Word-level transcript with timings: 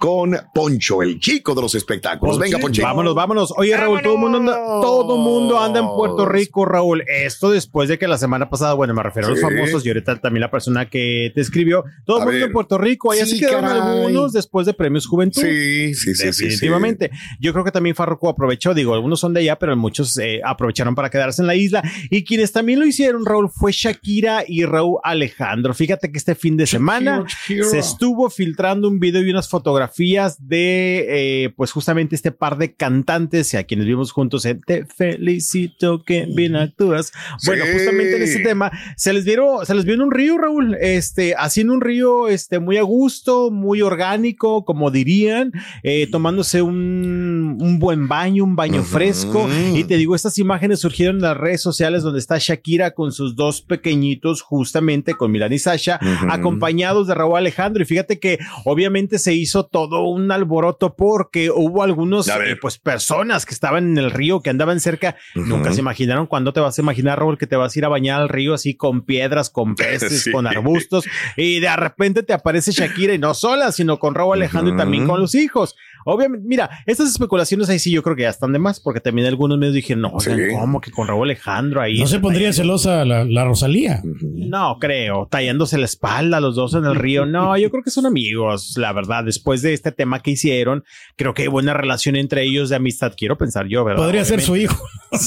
con 0.00 0.34
Poncho, 0.54 1.02
el 1.02 1.20
chico 1.20 1.54
de 1.54 1.60
los 1.60 1.74
espectáculos. 1.74 2.38
Venga, 2.38 2.58
Poncho. 2.58 2.80
Vámonos, 2.82 3.14
vámonos. 3.14 3.52
Oye, 3.58 3.76
Raúl, 3.76 4.00
todo 4.00 4.14
el 4.14 4.18
mundo 4.18 4.38
anda, 4.38 4.54
todo 4.80 5.18
mundo 5.18 5.60
anda 5.60 5.80
en 5.80 5.88
Puerto 5.88 6.24
Rico, 6.24 6.64
Raúl. 6.64 7.04
Esto 7.06 7.50
después 7.50 7.90
de 7.90 7.98
que 7.98 8.08
la 8.08 8.16
semana 8.16 8.48
pasada, 8.48 8.72
bueno, 8.72 8.94
me 8.94 9.02
refiero 9.02 9.28
a 9.28 9.32
los 9.32 9.40
famosos 9.42 9.84
y 9.84 9.88
ahorita 9.88 10.18
también 10.18 10.40
la 10.40 10.50
persona 10.50 10.88
que 10.88 11.30
te 11.34 11.42
escribió. 11.42 11.84
Todo 12.06 12.20
el 12.20 12.24
mundo 12.24 12.38
ver. 12.38 12.46
en 12.46 12.52
Puerto 12.52 12.78
Rico. 12.78 13.12
Allá 13.12 13.26
Sí, 13.26 13.32
se 13.38 13.46
quedaron 13.46 13.68
caray. 13.68 13.82
algunos 13.82 14.32
después 14.32 14.66
de 14.66 14.72
Premios 14.72 15.06
Juventud. 15.06 15.42
Sí, 15.42 15.92
sí, 15.94 16.14
sí, 16.14 16.14
sí, 16.14 16.32
sí. 16.32 16.44
Definitivamente. 16.44 17.10
Yo 17.38 17.52
creo 17.52 17.66
que 17.66 17.70
también 17.70 17.94
Farruko 17.94 18.30
aprovechó, 18.30 18.72
digo, 18.72 18.94
algunos 18.94 19.20
son 19.20 19.34
de 19.34 19.40
allá, 19.40 19.58
pero 19.58 19.76
muchos 19.76 20.16
eh, 20.16 20.40
aprovecharon 20.42 20.94
para 20.94 21.10
quedarse 21.10 21.42
en 21.42 21.46
la 21.46 21.56
isla. 21.56 21.82
Y 22.08 22.24
quienes 22.24 22.52
también 22.52 22.80
lo 22.80 22.86
hicieron, 22.86 23.26
Raúl, 23.26 23.50
fue 23.50 23.70
Shakira 23.72 24.44
y 24.48 24.64
Raúl 24.64 24.98
Alejandro. 25.04 25.74
Fíjate 25.74 26.10
que 26.10 26.16
este 26.16 26.34
fin 26.34 26.56
de 26.56 26.66
semana 26.66 27.26
Shakira. 27.28 27.66
se 27.66 27.78
estuvo 27.80 28.30
filtrando 28.30 28.88
un 28.88 28.98
video 28.98 29.22
y 29.22 29.28
unas 29.28 29.46
fotografías 29.50 29.89
de, 29.96 31.44
eh, 31.44 31.50
pues 31.56 31.72
justamente 31.72 32.14
este 32.14 32.32
par 32.32 32.56
de 32.58 32.72
cantantes 32.74 33.52
y 33.54 33.56
a 33.56 33.64
quienes 33.64 33.86
vimos 33.86 34.12
juntos 34.12 34.44
en 34.44 34.60
Te 34.60 34.84
felicito 34.86 36.02
que 36.04 36.26
bien 36.26 36.56
actúas. 36.56 37.12
Bueno, 37.46 37.64
Sí. 37.64 37.72
justamente 37.72 38.16
en 38.16 38.22
este 38.22 38.40
tema 38.40 38.70
se 38.96 39.12
les 39.12 39.24
vieron, 39.24 39.64
se 39.66 39.74
les 39.74 39.84
vio 39.84 39.94
en 39.94 40.02
un 40.02 40.10
río, 40.10 40.38
Raúl, 40.38 40.76
este, 40.80 41.34
haciendo 41.36 41.74
un 41.74 41.80
río, 41.80 42.28
este, 42.28 42.58
muy 42.58 42.76
a 42.76 42.82
gusto, 42.82 43.50
muy 43.50 43.82
orgánico, 43.82 44.64
como 44.64 44.90
dirían, 44.90 45.52
eh, 45.82 46.06
tomándose 46.10 46.62
un, 46.62 47.58
un 47.60 47.78
buen 47.78 48.08
baño, 48.08 48.44
un 48.44 48.56
baño 48.56 48.80
Ujú. 48.80 48.88
fresco. 48.90 49.48
Y 49.74 49.84
te 49.84 49.96
digo, 49.96 50.14
estas 50.14 50.38
imágenes 50.38 50.80
surgieron 50.80 51.16
en 51.16 51.22
las 51.22 51.36
redes 51.36 51.60
sociales 51.60 52.02
donde 52.02 52.18
está 52.18 52.38
Shakira 52.38 52.92
con 52.92 53.12
sus 53.12 53.36
dos 53.36 53.62
pequeñitos, 53.62 54.42
justamente 54.42 55.14
con 55.14 55.30
Milán 55.30 55.52
y 55.52 55.58
Sasha, 55.58 55.98
Ujú. 56.02 56.30
acompañados 56.30 57.06
de 57.06 57.14
Raúl 57.14 57.36
Alejandro. 57.38 57.82
Y 57.82 57.86
fíjate 57.86 58.18
que 58.18 58.38
obviamente 58.64 59.18
se 59.18 59.34
hizo 59.34 59.66
todo 59.66 59.79
un 59.88 60.30
alboroto 60.32 60.94
porque 60.96 61.50
hubo 61.50 61.82
algunos, 61.82 62.28
eh, 62.28 62.56
pues, 62.60 62.78
personas 62.78 63.46
que 63.46 63.54
estaban 63.54 63.90
en 63.90 63.98
el 63.98 64.10
río, 64.10 64.40
que 64.40 64.50
andaban 64.50 64.80
cerca. 64.80 65.16
Nunca 65.34 65.72
se 65.72 65.80
imaginaron 65.80 66.26
cuándo 66.26 66.52
te 66.52 66.60
vas 66.60 66.78
a 66.78 66.82
imaginar, 66.82 67.18
Raúl, 67.18 67.38
que 67.38 67.46
te 67.46 67.56
vas 67.56 67.74
a 67.74 67.78
ir 67.78 67.84
a 67.84 67.88
bañar 67.88 68.20
al 68.20 68.28
río 68.28 68.54
así 68.54 68.74
con 68.74 69.02
piedras, 69.02 69.50
con 69.50 69.74
peces, 69.76 70.22
Sí. 70.24 70.32
con 70.32 70.46
arbustos. 70.46 71.04
Y 71.36 71.60
de 71.60 71.74
repente 71.76 72.22
te 72.22 72.32
aparece 72.32 72.72
Shakira 72.72 73.14
y 73.14 73.18
no 73.18 73.34
sola, 73.34 73.72
sino 73.72 73.98
con 73.98 74.14
Raúl 74.14 74.34
Alejandro 74.36 74.74
y 74.74 74.76
también 74.76 75.06
con 75.06 75.20
los 75.20 75.34
hijos. 75.34 75.76
Obviamente, 76.04 76.46
mira, 76.48 76.70
estas 76.86 77.10
especulaciones 77.10 77.68
ahí 77.68 77.78
sí 77.78 77.90
yo 77.92 78.02
creo 78.02 78.16
que 78.16 78.22
ya 78.22 78.28
están 78.30 78.52
de 78.52 78.58
más, 78.58 78.80
porque 78.80 79.00
también 79.00 79.26
algunos 79.26 79.58
medios 79.58 79.74
dijeron, 79.74 80.02
no, 80.02 80.08
oigan, 80.08 80.36
Sí. 80.38 80.42
¿cómo 80.58 80.80
que 80.80 80.90
con 80.90 81.06
Raúl 81.08 81.24
Alejandro 81.28 81.80
ahí? 81.80 81.98
No 81.98 82.06
se 82.06 82.18
pondría 82.20 82.52
celosa 82.52 83.04
la, 83.04 83.24
la 83.24 83.44
Rosalía. 83.44 84.02
No, 84.22 84.78
creo, 84.80 85.28
tallándose 85.30 85.78
la 85.78 85.84
espalda 85.84 86.40
los 86.40 86.56
dos 86.56 86.74
en 86.74 86.84
el 86.84 86.94
río. 86.94 87.26
No, 87.26 87.56
yo 87.56 87.70
creo 87.70 87.82
que 87.82 87.90
son 87.90 88.06
amigos, 88.06 88.74
la 88.76 88.92
verdad. 88.92 89.24
Después 89.24 89.62
de 89.62 89.72
este 89.72 89.92
tema 89.92 90.20
que 90.20 90.32
hicieron, 90.32 90.84
creo 91.16 91.34
que 91.34 91.42
hay 91.42 91.48
buena 91.48 91.74
relación 91.74 92.16
entre 92.16 92.42
ellos 92.44 92.68
de 92.68 92.76
amistad, 92.76 93.12
quiero 93.16 93.36
pensar 93.38 93.66
yo, 93.66 93.84
¿verdad? 93.84 94.02
Podría 94.02 94.24
ser 94.24 94.40
su 94.40 94.56
hijo. 94.56 94.82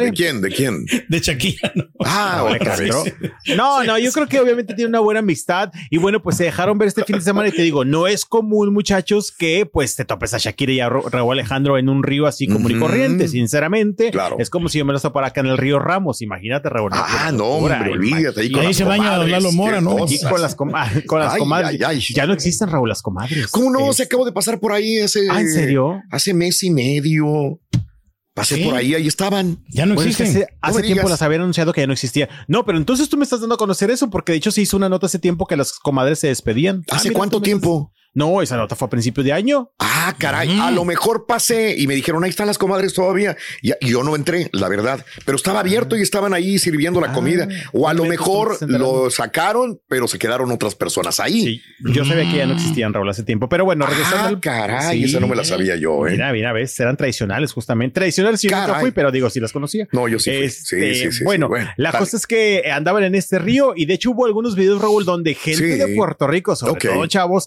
¿De 0.00 0.12
quién? 0.12 0.40
¿De 0.40 0.50
quién? 0.50 0.86
de 1.08 1.18
Shakira. 1.20 1.72
¿no? 1.74 1.84
Ah. 2.04 2.44
No, 3.56 3.84
no, 3.84 3.98
yo 3.98 4.12
creo 4.12 4.26
que 4.26 4.40
obviamente 4.40 4.74
tiene 4.74 4.88
una 4.88 5.00
buena 5.00 5.20
amistad 5.20 5.70
y 5.90 5.98
bueno, 5.98 6.22
pues 6.22 6.36
se 6.36 6.44
dejaron 6.44 6.78
ver 6.78 6.88
este 6.88 7.04
fin 7.04 7.16
de 7.16 7.22
semana 7.22 7.48
y 7.48 7.52
te 7.52 7.62
digo, 7.62 7.84
no 7.84 8.06
es 8.06 8.24
común, 8.24 8.72
muchachos, 8.72 9.32
que 9.32 9.66
pues 9.66 9.89
te 9.96 10.04
topes 10.04 10.34
a 10.34 10.38
Shakira 10.38 10.72
y 10.72 10.80
a 10.80 10.88
Ra- 10.88 11.00
Raúl 11.10 11.32
Alejandro 11.32 11.78
en 11.78 11.88
un 11.88 12.02
río 12.02 12.26
así 12.26 12.46
común 12.46 12.70
y 12.72 12.78
corriente, 12.78 13.28
sinceramente. 13.28 14.10
Claro. 14.10 14.36
Es 14.38 14.50
como 14.50 14.68
si 14.68 14.78
yo 14.78 14.84
me 14.84 14.92
los 14.92 15.02
topara 15.02 15.28
acá 15.28 15.40
en 15.40 15.46
el 15.48 15.58
río 15.58 15.78
Ramos, 15.78 16.22
imagínate, 16.22 16.68
Raúl. 16.68 16.90
Ah, 16.92 17.30
no, 17.32 17.44
hombre, 17.46 17.76
olvídate. 17.90 18.46
Y 18.46 18.58
ahí 18.58 18.74
se 18.74 18.84
baña 18.84 19.16
don 19.16 19.30
Lalo 19.30 19.52
Mora, 19.52 19.80
¿no? 19.80 20.04
Aquí 20.04 20.18
con 20.28 20.40
las, 20.42 20.54
com- 20.54 20.72
ah, 20.74 20.90
con 21.06 21.20
las 21.20 21.34
Ay, 21.34 21.38
comadres. 21.38 21.70
ay, 21.70 21.78
ay. 21.84 22.00
Ya 22.14 22.26
no 22.26 22.32
existen, 22.32 22.68
Raúl, 22.68 22.88
las 22.88 23.02
comadres. 23.02 23.48
¿Cómo 23.48 23.70
no? 23.70 23.90
Es- 23.90 23.96
Se 23.96 24.04
acabó 24.04 24.24
de 24.24 24.32
pasar 24.32 24.60
por 24.60 24.72
ahí 24.72 24.98
hace. 25.00 25.26
Ah, 25.30 25.40
¿en 25.40 25.50
serio? 25.50 26.00
Hace 26.10 26.34
mes 26.34 26.62
y 26.62 26.70
medio. 26.70 27.60
Pasé 28.32 28.54
¿Sí? 28.56 28.64
por 28.64 28.76
ahí, 28.76 28.94
ahí 28.94 29.06
estaban. 29.08 29.58
Ya 29.70 29.86
no 29.86 29.94
Bueno, 29.96 30.08
es 30.08 30.16
que 30.16 30.22
existen. 30.22 30.46
hace, 30.62 30.82
tiempo 30.82 31.00
digas. 31.00 31.10
las 31.10 31.22
habían 31.22 31.40
anunciado 31.42 31.72
que 31.72 31.80
ya 31.80 31.86
no 31.88 31.92
existía. 31.92 32.28
No, 32.46 32.64
pero 32.64 32.78
entonces 32.78 33.08
tú 33.08 33.16
me 33.16 33.24
estás 33.24 33.40
dando 33.40 33.56
a 33.56 33.58
conocer 33.58 33.90
eso, 33.90 34.08
porque 34.08 34.32
de 34.32 34.38
hecho 34.38 34.52
se 34.52 34.62
hizo 34.62 34.76
una 34.76 34.88
nota 34.88 35.06
hace 35.06 35.18
tiempo 35.18 35.46
que 35.46 35.56
las 35.56 35.72
comadres 35.80 36.20
se 36.20 36.28
despedían. 36.28 36.84
Ah, 36.90 36.96
¿Hace 36.96 37.08
mira, 37.08 37.18
cuánto 37.18 37.42
tiempo? 37.42 37.92
No, 38.12 38.42
esa 38.42 38.56
nota 38.56 38.74
fue 38.74 38.86
a 38.86 38.90
principios 38.90 39.24
de 39.24 39.32
año. 39.32 39.70
Ah, 39.78 40.14
caray, 40.18 40.58
a 40.58 40.70
lo 40.72 40.84
mejor 40.84 41.26
pasé 41.26 41.76
y 41.78 41.86
me 41.86 41.94
dijeron, 41.94 42.24
ahí 42.24 42.30
están 42.30 42.46
las 42.48 42.58
comadres 42.58 42.92
todavía. 42.92 43.36
Y, 43.62 43.70
y 43.80 43.90
yo 43.90 44.02
no 44.02 44.16
entré, 44.16 44.48
la 44.52 44.68
verdad. 44.68 45.04
Pero 45.24 45.36
estaba 45.36 45.60
abierto 45.60 45.96
y 45.96 46.02
estaban 46.02 46.34
ahí 46.34 46.58
sirviendo 46.58 47.00
la 47.00 47.08
Ah, 47.08 47.12
comida. 47.12 47.46
O 47.72 47.88
a 47.88 47.94
lo 47.94 48.04
mejor 48.06 48.56
lo 48.68 49.10
sacaron, 49.10 49.80
pero 49.88 50.08
se 50.08 50.18
quedaron 50.18 50.50
otras 50.50 50.74
personas 50.74 51.20
ahí. 51.20 51.42
Sí, 51.42 51.62
yo 51.92 52.04
sabía 52.04 52.28
que 52.30 52.38
ya 52.38 52.46
no 52.46 52.54
existían, 52.54 52.92
Raúl, 52.92 53.08
hace 53.08 53.22
tiempo. 53.22 53.48
Pero 53.48 53.64
bueno, 53.64 53.86
regresando 53.86 54.24
Ah, 54.24 54.28
al- 54.28 54.40
caray, 54.40 54.98
Sí. 54.98 55.04
esa 55.04 55.20
no 55.20 55.28
me 55.28 55.36
la 55.36 55.44
sabía 55.44 55.76
yo, 55.76 56.06
¿eh? 56.08 56.12
Mira, 56.12 56.32
mira, 56.32 56.52
ves, 56.52 56.78
eran 56.80 56.96
tradicionales 56.96 57.52
justamente. 57.52 57.94
Tradicionales 57.94 58.40
sí 58.40 58.48
yo 58.48 58.56
nunca 58.58 58.80
fui, 58.80 58.90
pero 58.90 59.12
digo, 59.12 59.30
sí 59.30 59.38
las 59.40 59.52
conocía. 59.52 59.86
No, 59.92 60.08
yo 60.08 60.18
sí 60.18 60.30
fui. 60.30 60.40
Este, 60.44 60.94
Sí, 60.94 60.94
sí, 61.04 61.12
sí, 61.18 61.24
bueno, 61.24 61.46
sí, 61.46 61.50
bueno, 61.50 61.70
la 61.76 61.92
cosa 61.92 62.16
es 62.16 62.26
que 62.26 62.70
andaban 62.72 63.04
en 63.04 63.14
este 63.14 63.38
río 63.38 63.72
y 63.76 63.86
de 63.86 63.94
hecho 63.94 64.10
hubo 64.10 64.26
algunos 64.26 64.56
videos, 64.56 64.80
Raúl, 64.82 65.04
donde 65.04 65.34
gente 65.34 65.72
Sí. 65.74 65.78
de 65.78 65.94
Puerto 65.94 66.26
Rico, 66.26 66.56
sobre 66.56 66.80
todo 66.80 67.06
chavos, 67.06 67.46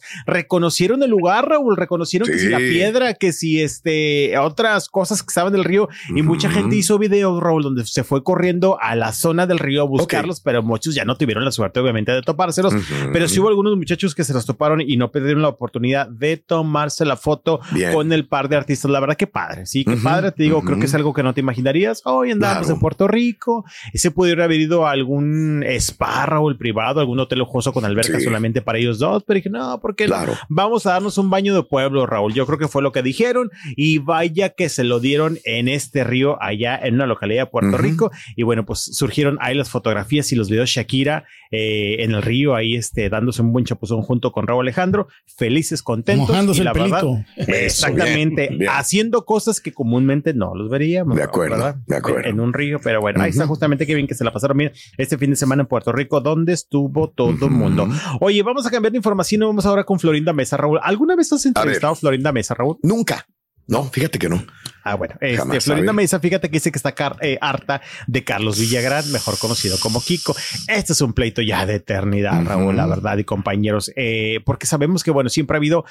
reconocieron 0.53 1.01
el 1.01 1.09
lugar, 1.09 1.49
Raúl, 1.49 1.75
reconocieron 1.75 2.29
que 2.29 2.37
si 2.37 2.47
la 2.47 2.59
piedra, 2.59 3.15
que 3.15 3.33
si 3.33 3.59
este, 3.61 4.37
otras 4.37 4.87
cosas 4.87 5.23
que 5.23 5.27
estaban 5.29 5.51
del 5.51 5.63
río 5.63 5.89
y 6.15 6.21
mucha 6.21 6.47
gente 6.49 6.75
hizo 6.75 6.99
videos, 6.99 7.41
Raúl, 7.41 7.63
donde 7.63 7.85
se 7.85 8.03
fue 8.03 8.23
corriendo 8.23 8.77
a 8.79 8.95
la 8.95 9.13
zona 9.13 9.47
del 9.47 9.57
río 9.57 9.81
a 9.81 9.85
buscarlos, 9.85 10.41
pero 10.41 10.61
muchos 10.61 10.93
ya 10.93 11.05
no 11.05 11.17
tuvieron 11.17 11.43
la 11.43 11.51
suerte, 11.51 11.79
obviamente, 11.79 12.11
de 12.11 12.21
topárselos. 12.21 12.73
Pero 13.11 13.27
sí 13.27 13.39
hubo 13.39 13.47
algunos 13.49 13.75
muchachos 13.75 14.13
que 14.13 14.23
se 14.23 14.31
los 14.33 14.45
toparon 14.45 14.79
y 14.81 14.95
no 14.95 15.11
perdieron 15.11 15.41
la 15.41 15.47
oportunidad 15.49 16.07
de 16.07 16.37
tomarse 16.37 17.03
la 17.03 17.17
foto 17.17 17.59
Bien. 17.71 17.91
con 17.93 18.13
el 18.13 18.27
par 18.27 18.47
de 18.47 18.55
artistas. 18.57 18.91
La 18.91 18.99
verdad 18.99 19.15
que 19.15 19.25
padre, 19.25 19.65
sí, 19.65 19.83
que 19.83 19.93
Ujú, 19.95 20.03
padre. 20.03 20.31
Te 20.33 20.43
digo, 20.43 20.61
creo 20.61 20.77
que 20.77 20.85
es 20.85 20.93
algo 20.93 21.13
que 21.13 21.23
no 21.23 21.33
te 21.33 21.39
imaginarías. 21.41 22.01
Hoy 22.05 22.29
andábamos 22.31 22.63
Claro. 22.67 22.75
en 22.75 22.79
Puerto 22.79 23.07
Rico. 23.07 23.65
Ese 23.91 24.11
pudiera 24.11 24.43
haber 24.43 24.59
ido 24.61 24.85
a 24.85 24.91
algún 24.91 25.63
spa 25.79 26.27
o 26.39 26.49
el 26.49 26.57
privado, 26.57 26.99
algún 26.99 27.19
hotel 27.19 27.39
lujoso 27.39 27.73
con 27.73 27.85
alberca 27.85 28.19
Sí. 28.19 28.23
solamente 28.25 28.61
para 28.61 28.77
ellos 28.77 28.99
dos. 28.99 29.23
Pero 29.25 29.35
dije, 29.37 29.49
no, 29.49 29.79
porque 29.81 30.05
Claro. 30.05 30.33
Vamos 30.49 30.85
a 30.85 30.91
darnos 30.91 31.17
un 31.17 31.29
baño 31.29 31.55
de 31.55 31.63
pueblo, 31.63 32.05
Raúl. 32.05 32.33
Yo 32.33 32.45
creo 32.45 32.57
que 32.57 32.67
fue 32.67 32.81
lo 32.81 32.91
que 32.91 33.01
dijeron 33.01 33.51
y 33.75 33.99
vaya 33.99 34.49
que 34.49 34.69
se 34.69 34.83
lo 34.83 34.99
dieron 34.99 35.39
en 35.45 35.67
este 35.67 36.03
río 36.03 36.41
allá 36.41 36.79
en 36.81 36.95
una 36.95 37.05
localidad 37.05 37.43
de 37.43 37.47
Puerto. 37.47 37.77
Rico. 37.77 38.11
Y 38.35 38.43
bueno, 38.43 38.65
pues 38.65 38.79
surgieron 38.79 39.37
ahí 39.41 39.55
las 39.55 39.69
fotografías 39.69 40.31
y 40.31 40.35
los 40.35 40.49
videos 40.49 40.69
Shakira 40.69 41.25
eh, 41.55 42.03
en 42.03 42.13
el 42.13 42.23
río, 42.23 42.55
ahí 42.55 42.75
este, 42.75 43.09
dándose 43.09 43.43
un 43.43 43.53
buen 43.53 43.63
chapuzón 43.63 44.01
junto 44.01 44.31
con 44.31 44.47
Raúl 44.47 44.65
Alejandro, 44.65 45.07
felices, 45.37 45.83
contentos. 45.83 46.29
Mojándose 46.29 46.63
y 46.63 46.67
el 46.67 46.73
verdad, 46.73 47.03
exactamente, 47.37 48.47
bien, 48.47 48.59
bien. 48.59 48.71
haciendo 48.73 49.23
cosas 49.23 49.61
que 49.61 49.71
comúnmente 49.71 50.33
no 50.33 50.55
los 50.55 50.69
veríamos. 50.71 51.15
De 51.15 51.21
acuerdo, 51.21 51.57
¿verdad? 51.57 51.75
de 51.85 51.95
acuerdo. 51.95 52.27
En 52.27 52.39
un 52.39 52.53
río, 52.53 52.79
pero 52.83 53.01
bueno, 53.01 53.21
ahí 53.21 53.29
está 53.29 53.45
justamente 53.45 53.85
que 53.85 53.93
bien 53.93 54.07
que 54.07 54.15
se 54.15 54.23
la 54.23 54.33
pasaron 54.33 54.57
bien 54.57 54.71
este 54.97 55.15
fin 55.19 55.29
de 55.29 55.35
semana 55.35 55.61
en 55.61 55.67
Puerto 55.67 55.91
Rico, 55.91 56.21
donde 56.21 56.53
estuvo 56.53 57.11
todo 57.11 57.29
el 57.29 57.51
mundo. 57.51 57.87
Oye, 58.19 58.41
vamos 58.41 58.65
a 58.65 58.71
cambiar 58.71 58.91
de 58.91 58.97
información 58.97 59.43
y 59.43 59.45
vamos 59.45 59.65
ahora 59.67 59.83
con 59.83 59.99
Florinda 59.99 60.32
Mesa, 60.33 60.57
Raúl. 60.57 60.79
¿Alguna 60.83 61.15
vez 61.15 61.31
has 61.33 61.45
entrevistado 61.45 61.93
a 61.93 61.95
Florinda 61.95 62.31
Mesa, 62.31 62.53
Raúl? 62.53 62.77
Nunca. 62.83 63.25
No, 63.65 63.85
fíjate 63.85 64.19
que 64.19 64.27
no. 64.27 64.43
Ah, 64.83 64.95
bueno, 64.95 65.15
este, 65.21 65.37
Jamás, 65.37 65.63
Florinda. 65.63 65.93
Mesa, 65.93 66.19
fíjate 66.19 66.49
que 66.49 66.57
dice 66.57 66.69
que 66.69 66.77
está 66.77 66.91
car- 66.91 67.15
eh, 67.21 67.37
harta 67.39 67.81
de 68.07 68.23
Carlos 68.25 68.59
Villagrán, 68.59 69.09
mejor 69.13 69.37
conocido 69.39 69.77
como 69.79 70.01
Kiko. 70.01 70.35
Este 70.67 70.91
es 70.91 70.99
un 70.99 71.13
pleito 71.13 71.41
ya 71.41 71.65
de 71.65 71.75
eternidad. 71.75 72.43
Raúl, 72.43 72.75
la 72.75 72.85
verdad, 72.87 73.17
y 73.17 73.23
compañeros, 73.23 73.89
eh, 73.95 74.41
porque 74.45 74.65
sabemos 74.67 75.01
que, 75.01 75.11
bueno, 75.11 75.29
siempre 75.29 75.55
ha 75.55 75.59
habido 75.59 75.85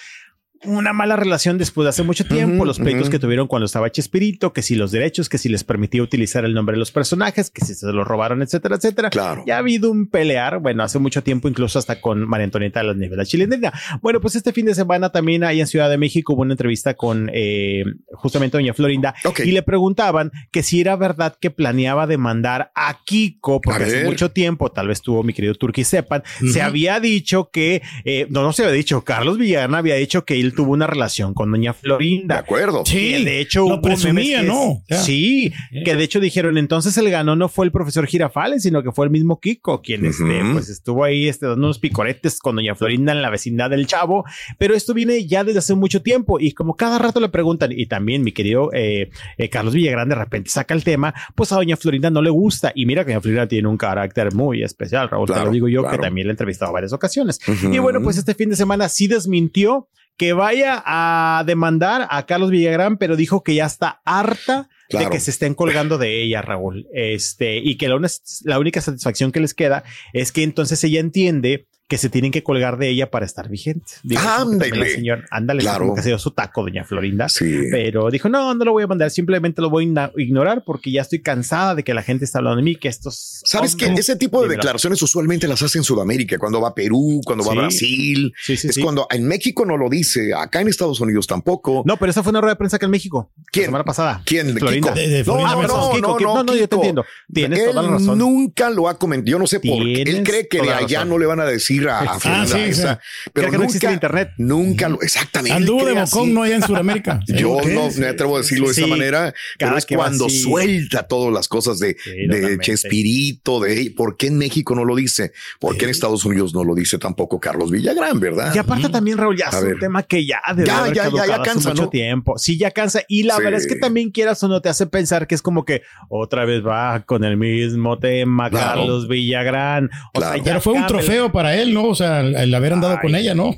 una 0.64 0.92
mala 0.92 1.16
relación 1.16 1.58
después 1.58 1.84
de 1.84 1.90
hace 1.90 2.02
mucho 2.02 2.24
tiempo, 2.24 2.64
los 2.64 2.78
pleitos 2.78 3.10
que 3.10 3.18
tuvieron 3.18 3.46
cuando 3.46 3.66
estaba 3.66 3.90
Chespirito, 3.90 4.52
que 4.52 4.62
si 4.62 4.74
los 4.74 4.92
derechos, 4.92 5.28
que 5.28 5.38
si 5.38 5.48
les 5.48 5.64
permitía 5.64 6.02
utilizar 6.02 6.44
el 6.44 6.54
nombre 6.54 6.74
de 6.74 6.78
los 6.78 6.92
personajes, 6.92 7.50
que 7.50 7.64
si 7.64 7.74
se 7.74 7.92
los 7.92 8.06
robaron, 8.06 8.42
etcétera, 8.42 8.76
etcétera. 8.76 9.10
Claro. 9.10 9.44
Ya 9.46 9.56
ha 9.56 9.58
habido 9.58 9.90
un 9.90 10.06
pelear, 10.06 10.60
bueno, 10.60 10.82
hace 10.82 10.98
mucho 10.98 11.22
tiempo, 11.22 11.48
incluso 11.48 11.78
hasta 11.78 12.00
con 12.00 12.28
María 12.28 12.44
Antonieta 12.44 12.80
de 12.80 12.86
las 12.86 12.96
Nieves, 12.96 13.18
la 13.18 13.24
chilindrina. 13.24 13.72
Bueno, 14.00 14.20
pues 14.20 14.36
este 14.36 14.52
fin 14.52 14.66
de 14.66 14.74
semana 14.74 15.10
también 15.10 15.44
ahí 15.44 15.60
en 15.60 15.66
Ciudad 15.66 15.90
de 15.90 15.98
México 15.98 16.34
hubo 16.34 16.42
una 16.42 16.54
entrevista 16.54 16.94
con 16.94 17.30
eh, 17.32 17.84
justamente 18.12 18.56
doña 18.56 18.74
Florinda 18.74 19.14
y 19.44 19.50
le 19.52 19.62
preguntaban 19.62 20.30
que 20.50 20.62
si 20.62 20.80
era 20.80 20.96
verdad 20.96 21.36
que 21.40 21.50
planeaba 21.50 22.06
demandar 22.06 22.70
a 22.74 22.98
Kiko, 23.04 23.60
porque 23.60 23.84
A 23.84 23.86
hace 23.86 24.04
mucho 24.04 24.30
tiempo, 24.30 24.70
tal 24.70 24.88
vez 24.88 25.02
tuvo 25.02 25.22
mi 25.22 25.32
querido 25.32 25.54
Turki 25.54 25.84
sepan, 25.84 26.22
se 26.52 26.62
había 26.62 27.00
dicho 27.00 27.50
que, 27.52 27.82
eh, 28.04 28.26
no, 28.30 28.42
no 28.42 28.52
se 28.52 28.62
había 28.62 28.74
dicho, 28.74 29.02
Carlos 29.04 29.38
Villana 29.38 29.78
había 29.78 29.94
dicho 29.96 30.24
que 30.24 30.40
él 30.40 30.51
tuvo 30.52 30.72
una 30.72 30.86
relación 30.86 31.34
con 31.34 31.50
doña 31.50 31.72
De 31.72 31.78
Florinda. 31.78 32.38
acuerdo. 32.38 32.84
Que 32.84 33.24
de 33.24 33.40
hecho, 33.40 33.68
lo 33.68 33.80
presumía, 33.82 34.40
que- 34.42 34.46
¿no? 34.46 34.82
Ya. 34.88 34.98
Sí, 34.98 35.52
que 35.84 35.96
de 35.96 36.04
hecho 36.04 36.20
dijeron, 36.20 36.58
entonces 36.58 36.96
el 36.98 37.10
ganó 37.10 37.34
no 37.36 37.48
fue 37.48 37.64
el 37.66 37.72
profesor 37.72 38.06
Girafales, 38.06 38.62
sino 38.62 38.82
que 38.82 38.92
fue 38.92 39.06
el 39.06 39.10
mismo 39.10 39.40
Kiko, 39.40 39.82
quien 39.82 40.04
este, 40.06 40.42
pues 40.52 40.68
estuvo 40.68 41.04
ahí 41.04 41.28
este, 41.28 41.46
dando 41.46 41.66
unos 41.66 41.78
picoretes 41.78 42.38
con 42.38 42.56
doña 42.56 42.74
Florinda 42.74 43.12
en 43.12 43.22
la 43.22 43.30
vecindad 43.30 43.70
del 43.70 43.86
Chavo, 43.86 44.24
pero 44.58 44.74
esto 44.74 44.94
viene 44.94 45.26
ya 45.26 45.44
desde 45.44 45.58
hace 45.60 45.74
mucho 45.74 46.02
tiempo 46.02 46.38
y 46.40 46.52
como 46.52 46.76
cada 46.76 46.98
rato 46.98 47.20
le 47.20 47.28
preguntan, 47.28 47.72
y 47.72 47.86
también 47.86 48.22
mi 48.22 48.32
querido 48.32 48.70
eh, 48.72 49.10
eh, 49.38 49.48
Carlos 49.48 49.74
Villagrán 49.74 50.08
de 50.08 50.14
repente 50.14 50.50
saca 50.50 50.74
el 50.74 50.84
tema, 50.84 51.14
pues 51.34 51.52
a 51.52 51.56
doña 51.56 51.76
Florinda 51.76 52.10
no 52.10 52.22
le 52.22 52.30
gusta 52.30 52.72
y 52.74 52.86
mira 52.86 53.04
que 53.04 53.12
doña 53.12 53.20
Florinda 53.20 53.48
tiene 53.48 53.68
un 53.68 53.76
carácter 53.76 54.34
muy 54.34 54.62
especial, 54.62 55.08
Raúl, 55.08 55.26
te 55.26 55.32
Claro, 55.32 55.46
lo 55.46 55.52
digo 55.52 55.68
yo 55.68 55.80
claro. 55.82 55.96
que 55.96 56.02
también 56.02 56.26
le 56.26 56.30
he 56.30 56.34
entrevistado 56.34 56.72
varias 56.72 56.92
ocasiones. 56.92 57.38
Y 57.72 57.78
bueno, 57.78 58.00
pues 58.02 58.18
este 58.18 58.34
fin 58.34 58.50
de 58.50 58.56
semana 58.56 58.88
sí 58.88 59.06
desmintió 59.08 59.88
que 60.16 60.32
vaya 60.34 60.82
a 60.86 61.42
demandar 61.46 62.06
a 62.10 62.26
Carlos 62.26 62.50
Villagrán, 62.50 62.96
pero 62.98 63.16
dijo 63.16 63.42
que 63.42 63.54
ya 63.54 63.66
está 63.66 64.00
harta 64.04 64.68
de 64.90 64.98
que 65.10 65.20
se 65.20 65.30
estén 65.30 65.54
colgando 65.54 65.98
de 65.98 66.22
ella, 66.22 66.42
Raúl. 66.42 66.86
Este, 66.94 67.56
y 67.58 67.76
que 67.76 67.88
la, 67.88 67.96
una- 67.96 68.08
la 68.44 68.58
única 68.58 68.80
satisfacción 68.80 69.32
que 69.32 69.40
les 69.40 69.54
queda 69.54 69.84
es 70.12 70.30
que 70.32 70.42
entonces 70.42 70.82
ella 70.84 71.00
entiende 71.00 71.66
que 71.88 71.98
se 71.98 72.08
tienen 72.08 72.30
que 72.32 72.42
colgar 72.42 72.78
de 72.78 72.88
ella 72.88 73.10
para 73.10 73.26
estar 73.26 73.50
vigente. 73.50 73.84
Digo, 74.02 74.22
Ándale. 74.24 74.74
la 74.76 74.86
señora- 74.86 75.24
ándale, 75.30 75.60
Claro. 75.60 75.94
que 75.94 76.00
se 76.02 76.08
dio 76.08 76.18
su 76.18 76.30
taco, 76.30 76.62
doña 76.62 76.84
Florinda. 76.84 77.28
Sí. 77.28 77.64
Pero 77.70 78.10
dijo, 78.10 78.30
no, 78.30 78.54
no 78.54 78.64
lo 78.64 78.72
voy 78.72 78.84
a 78.84 78.86
mandar, 78.86 79.10
simplemente 79.10 79.60
lo 79.60 79.68
voy 79.68 79.92
a 79.96 80.10
ignorar 80.16 80.62
porque 80.64 80.90
ya 80.90 81.02
estoy 81.02 81.20
cansada 81.20 81.74
de 81.74 81.84
que 81.84 81.92
la 81.92 82.02
gente 82.02 82.24
está 82.24 82.38
hablando 82.38 82.56
de 82.56 82.62
mí, 82.62 82.76
que 82.76 82.88
estos... 82.88 83.42
Sabes 83.44 83.76
que 83.76 83.86
ese 83.86 84.16
tipo 84.16 84.38
de 84.40 84.44
Dímelo. 84.44 84.60
declaraciones 84.60 85.02
usualmente 85.02 85.46
las 85.46 85.60
hace 85.62 85.76
en 85.78 85.84
Sudamérica, 85.84 86.38
cuando 86.38 86.62
va 86.62 86.68
a 86.68 86.74
Perú, 86.74 87.20
cuando 87.26 87.44
va 87.44 87.52
a. 87.52 87.56
Brasil. 87.56 88.32
Sí, 88.42 88.56
sí, 88.56 88.68
es 88.68 88.74
sí. 88.76 88.80
cuando 88.80 89.06
en 89.10 89.26
México 89.26 89.66
no 89.66 89.76
lo 89.76 89.90
dice, 89.90 90.32
acá 90.34 90.62
en 90.62 90.68
Estados 90.68 90.98
Unidos 91.00 91.26
tampoco. 91.26 91.82
No, 91.84 91.98
pero 91.98 92.10
esa 92.10 92.22
fue 92.22 92.30
una 92.30 92.40
rueda 92.40 92.54
de 92.54 92.58
prensa 92.58 92.78
que 92.78 92.86
en 92.86 92.90
México. 92.90 93.32
¿Quién? 93.52 93.64
La 93.64 93.68
semana 93.68 93.84
pasada. 93.84 94.22
¿Quién? 94.24 94.56
Florinda. 94.56 94.92
De- 94.92 95.08
de 95.08 95.18
no, 95.18 95.24
Florinda 95.24 95.54
no, 95.54 95.62
no, 95.62 95.90
Kiko, 95.94 96.08
no, 96.08 96.16
Kiko. 96.16 96.34
No, 96.36 96.44
no, 96.44 96.54
yo 96.56 96.68
te 96.68 96.76
entiendo. 96.76 97.04
Tienes 97.32 97.58
Él 97.58 97.70
toda 97.72 97.82
la 97.82 97.88
razón. 97.90 98.18
nunca 98.18 98.70
lo 98.70 98.88
ha 98.88 98.98
comentado. 98.98 99.30
Yo 99.32 99.38
no 99.38 99.46
sé 99.46 99.60
por 99.60 99.82
qué. 99.82 100.02
Él 100.02 100.22
cree 100.24 100.48
que 100.48 100.62
de 100.62 100.72
allá 100.72 101.04
no 101.04 101.18
le 101.18 101.26
van 101.26 101.40
a 101.40 101.44
decir 101.44 101.71
a, 101.88 102.00
a 102.00 102.20
Florinda 102.20 102.46
sí, 102.46 102.60
esa, 102.60 102.94
sí. 102.94 103.30
pero 103.32 103.48
Creo 103.48 103.50
que 103.52 103.58
no 103.58 103.64
existe 103.64 103.86
nunca, 103.86 103.90
el 103.90 103.94
internet. 103.94 104.28
nunca 104.38 104.88
lo, 104.88 105.02
exactamente. 105.02 105.56
Anduvo 105.56 105.84
de 105.86 105.98
así. 105.98 106.26
no 106.26 106.42
allá 106.42 106.56
en 106.56 106.62
Sudamérica. 106.62 107.20
Yo 107.28 107.58
no 107.72 107.88
me 107.98 108.06
atrevo 108.06 108.36
a 108.36 108.40
decirlo 108.40 108.68
de 108.68 108.74
Sí, 108.74 108.80
esa 108.82 108.88
manera, 108.90 109.34
pero 109.58 109.76
es 109.76 109.86
cuando 109.86 110.26
así. 110.26 110.40
suelta 110.40 111.02
todas 111.04 111.32
las 111.32 111.48
cosas 111.48 111.78
de, 111.78 111.96
Sí, 112.02 112.10
de 112.10 112.26
totalmente. 112.26 112.64
Chespirito, 112.66 113.60
de 113.60 113.92
por 113.96 114.16
qué 114.16 114.26
en 114.28 114.38
México 114.38 114.74
no 114.74 114.84
lo 114.84 114.94
dice, 114.96 115.32
por 115.60 115.76
qué 115.76 115.84
en 115.84 115.90
Estados 115.90 116.24
Unidos 116.24 116.54
no 116.54 116.64
lo 116.64 116.74
dice 116.74 116.98
tampoco 116.98 117.40
Carlos 117.40 117.70
Villagrán, 117.70 118.20
¿verdad? 118.20 118.54
Y 118.54 118.58
aparte 118.58 118.88
también, 118.88 119.18
Raúl, 119.18 119.36
ya 119.36 119.46
A 119.46 119.58
es 119.58 119.64
ver. 119.64 119.74
un 119.74 119.80
tema 119.80 120.02
que 120.02 120.24
ya 120.26 120.40
debe 120.54 120.66
Ya, 120.66 120.78
haber 120.78 120.94
ya, 120.94 121.04
ya, 121.04 121.10
ya 121.10 121.16
caducado 121.16 121.42
hace 121.42 121.50
cansa, 121.50 121.68
mucho 121.70 121.82
¿no? 121.84 121.88
tiempo. 121.90 122.38
Sí, 122.38 122.58
ya 122.58 122.70
cansa. 122.70 123.02
Y 123.08 123.22
la 123.24 123.36
Sí. 123.36 123.42
verdad 123.44 123.60
es 123.60 123.66
que 123.66 123.76
también 123.76 124.10
quieras 124.10 124.42
o 124.42 124.48
no 124.48 124.60
te 124.60 124.68
hace 124.68 124.86
pensar 124.86 125.26
que 125.26 125.34
es 125.34 125.42
como 125.42 125.64
que 125.64 125.82
otra 126.08 126.44
vez 126.44 126.64
va 126.64 127.02
con 127.04 127.24
el 127.24 127.36
mismo 127.36 127.98
tema, 127.98 128.50
Claro. 128.50 128.80
Carlos 128.80 129.08
Villagrán. 129.08 129.90
O 130.14 130.18
Claro. 130.20 130.34
sea, 130.34 130.36
ya 130.38 130.44
Pero 130.44 130.60
fue 130.60 130.72
un 130.74 130.86
trofeo 130.86 131.32
para 131.32 131.54
él, 131.56 131.61
¿no? 131.72 131.84
O 131.88 131.94
sea, 131.94 132.20
el, 132.20 132.54
haber 132.54 132.72
andado 132.72 132.94
Ay. 132.94 132.98
con 133.02 133.14
ella, 133.14 133.34
¿no? 133.34 133.54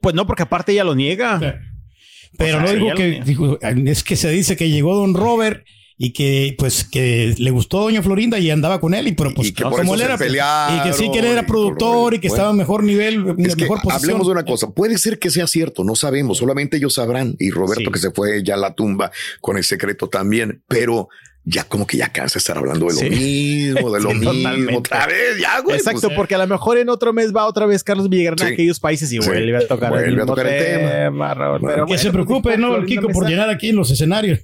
Pues 0.00 0.14
no, 0.14 0.26
porque 0.26 0.42
aparte 0.42 0.72
ella 0.72 0.84
lo 0.84 0.94
niega. 0.94 1.60
Pero 2.38 2.58
O 2.58 2.60
sea, 2.66 2.72
no 2.72 2.78
digo 2.78 2.94
que, 2.96 3.22
es 3.90 4.02
que 4.04 4.16
se 4.16 4.30
dice 4.30 4.56
que 4.56 4.70
llegó 4.70 4.94
don 4.96 5.14
Robert 5.14 5.64
y 5.98 6.12
que 6.14 6.54
pues 6.58 6.82
que 6.84 7.34
le 7.38 7.50
gustó 7.50 7.80
doña 7.82 8.02
Florinda 8.02 8.38
y 8.38 8.50
andaba 8.50 8.80
con 8.80 8.94
él 8.94 9.06
y 9.06 9.12
pero 9.12 9.32
pues 9.34 9.48
Y 9.48 9.52
que 9.52 9.62
por 9.62 9.72
como 9.82 9.82
eso 9.82 9.94
él 9.94 9.98
se 10.00 10.04
era 10.06 10.16
pelearon 10.18 10.78
y 10.78 10.82
que 10.82 10.92
sí 10.94 11.10
que 11.12 11.18
él 11.20 11.26
era 11.26 11.46
productor 11.46 12.14
y 12.14 12.18
que 12.18 12.28
Bueno. 12.28 12.34
estaba 12.34 12.50
en 12.50 12.56
mejor 12.56 12.82
nivel, 12.82 13.14
en 13.38 13.46
Es 13.46 13.54
que 13.54 13.62
mejor 13.64 13.82
posición. 13.82 14.02
hablemos 14.10 14.26
de 14.26 14.32
una 14.32 14.44
cosa, 14.44 14.70
puede 14.70 14.96
ser 14.98 15.18
que 15.18 15.30
sea 15.30 15.46
cierto, 15.46 15.84
no 15.84 15.94
sabemos, 15.94 16.38
solamente 16.38 16.78
ellos 16.78 16.94
sabrán 16.94 17.36
y 17.38 17.50
Roberto 17.50 17.84
Sí. 17.84 17.92
que 17.92 17.98
se 17.98 18.10
fue 18.10 18.42
ya 18.42 18.54
a 18.54 18.56
la 18.56 18.74
tumba 18.74 19.12
con 19.42 19.58
el 19.58 19.64
secreto 19.64 20.08
también, 20.08 20.62
pero 20.66 21.08
ya 21.44 21.64
como 21.64 21.86
que 21.88 21.96
ya 21.96 22.08
cansa 22.10 22.38
estar 22.38 22.56
hablando 22.56 22.86
de 22.86 22.92
lo 22.92 22.98
Sí. 23.00 23.10
mismo, 23.10 23.90
de 23.92 24.00
lo 24.00 24.10
Sí, 24.10 24.14
mismo, 24.16 24.32
totalmente. 24.32 24.76
otra 24.76 25.06
vez, 25.06 25.38
ya, 25.40 25.60
güey. 25.60 25.76
Exacto, 25.76 26.02
pues, 26.08 26.16
porque 26.16 26.34
a 26.36 26.38
lo 26.38 26.46
mejor 26.46 26.78
en 26.78 26.88
otro 26.88 27.12
mes 27.12 27.34
va 27.34 27.46
otra 27.46 27.66
vez 27.66 27.82
Carlos 27.82 28.08
Villagrán 28.08 28.48
a 28.48 28.52
aquellos 28.52 28.78
países 28.78 29.12
y 29.12 29.20
Sí. 29.20 29.26
vuelve 29.28 29.56
a 29.56 29.66
tocar 29.66 29.90
Vuelve 29.90 30.08
el 30.08 30.20
a 30.20 30.26
tocar 30.26 30.46
el 30.46 30.64
tema. 30.64 31.34
Raúl. 31.34 31.58
Bueno, 31.60 31.74
Pero 31.74 31.86
que 31.86 31.98
se 31.98 32.10
bueno, 32.10 32.24
preocupe, 32.26 32.48
pues, 32.50 32.58
¿no? 32.60 32.76
El 32.76 32.86
Kiko 32.86 33.08
por 33.08 33.28
llenar 33.28 33.50
aquí 33.50 33.70
en 33.70 33.76
los 33.76 33.90
escenarios. 33.90 34.40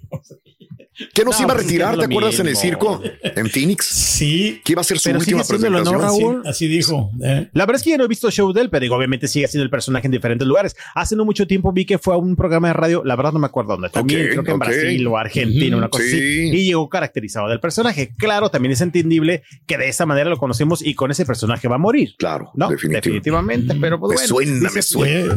¿Qué 1.15 1.25
nos 1.25 1.39
No, 1.39 1.45
iba 1.47 1.53
a 1.53 1.57
pues 1.57 1.67
es 1.67 1.73
que 1.73 1.79
retirar? 1.79 1.99
¿Te 1.99 2.05
acuerdas 2.05 2.39
en 2.41 2.49
el 2.49 2.57
circo? 2.57 3.01
En 3.23 3.49
Phoenix. 3.49 3.87
Sí. 3.87 4.61
¿Qué 4.65 4.73
iba 4.73 4.81
a 4.81 4.85
ser 4.85 4.99
su 4.99 5.11
última 5.11 5.41
haciéndolo, 5.43 5.79
¿no, 5.79 5.91
presentación? 5.91 6.35
Raúl? 6.37 6.47
Así 6.47 6.67
dijo. 6.67 7.11
¿eh? 7.23 7.49
La 7.53 7.67
verdad 7.67 7.77
es 7.77 7.83
que 7.85 7.91
ya 7.91 7.97
no 7.99 8.05
he 8.05 8.09
visto 8.09 8.31
show 8.31 8.53
de 8.53 8.61
él, 8.63 8.71
pero 8.71 8.81
digo, 8.83 8.97
obviamente 8.97 9.29
sigue 9.29 9.47
siendo 9.49 9.65
el 9.65 9.71
personaje 9.71 10.07
en 10.07 10.13
diferentes 10.13 10.47
lugares. 10.47 10.77
Hace 10.95 11.17
no 11.17 11.25
mucho 11.25 11.47
tiempo 11.47 11.73
vi 11.73 11.85
que 11.85 11.99
fue 11.99 12.15
a 12.15 12.17
un 12.17 12.37
programa 12.37 12.69
de 12.69 12.75
radio, 12.75 13.03
la 13.05 13.17
verdad 13.17 13.33
no 13.33 13.39
me 13.39 13.47
acuerdo 13.47 13.73
dónde, 13.75 13.91
también 13.91 14.29
creo 14.29 14.43
que 14.45 14.51
en 14.51 14.57
ok. 14.57 14.65
Brasil 14.67 15.07
o 15.07 15.17
Argentina, 15.17 15.77
una 15.77 15.89
cosa 15.89 16.05
sí. 16.05 16.17
así, 16.17 16.49
y 16.51 16.67
llegó 16.67 16.89
caracterizado 16.89 17.49
del 17.49 17.61
personaje. 17.61 18.11
Claro, 18.19 18.51
también 18.51 18.73
es 18.73 18.81
entendible 18.81 19.43
que 19.67 19.79
de 19.79 19.89
esa 19.89 20.07
manera 20.07 20.29
lo 20.31 20.37
conocemos 20.39 20.85
y 20.85 20.95
con 20.95 21.11
ese 21.11 21.25
personaje 21.25 21.69
va 21.69 21.77
a 21.77 21.79
morir. 21.79 22.15
Claro, 22.19 22.51
No, 22.55 22.69
definitivamente, 22.71 23.75
pero 23.81 23.99
pues 24.01 24.21
Me 24.21 24.27
bueno, 24.33 24.49
suena, 24.49 24.69
dice, 24.69 24.75
me 24.75 24.83
suena. 24.83 25.37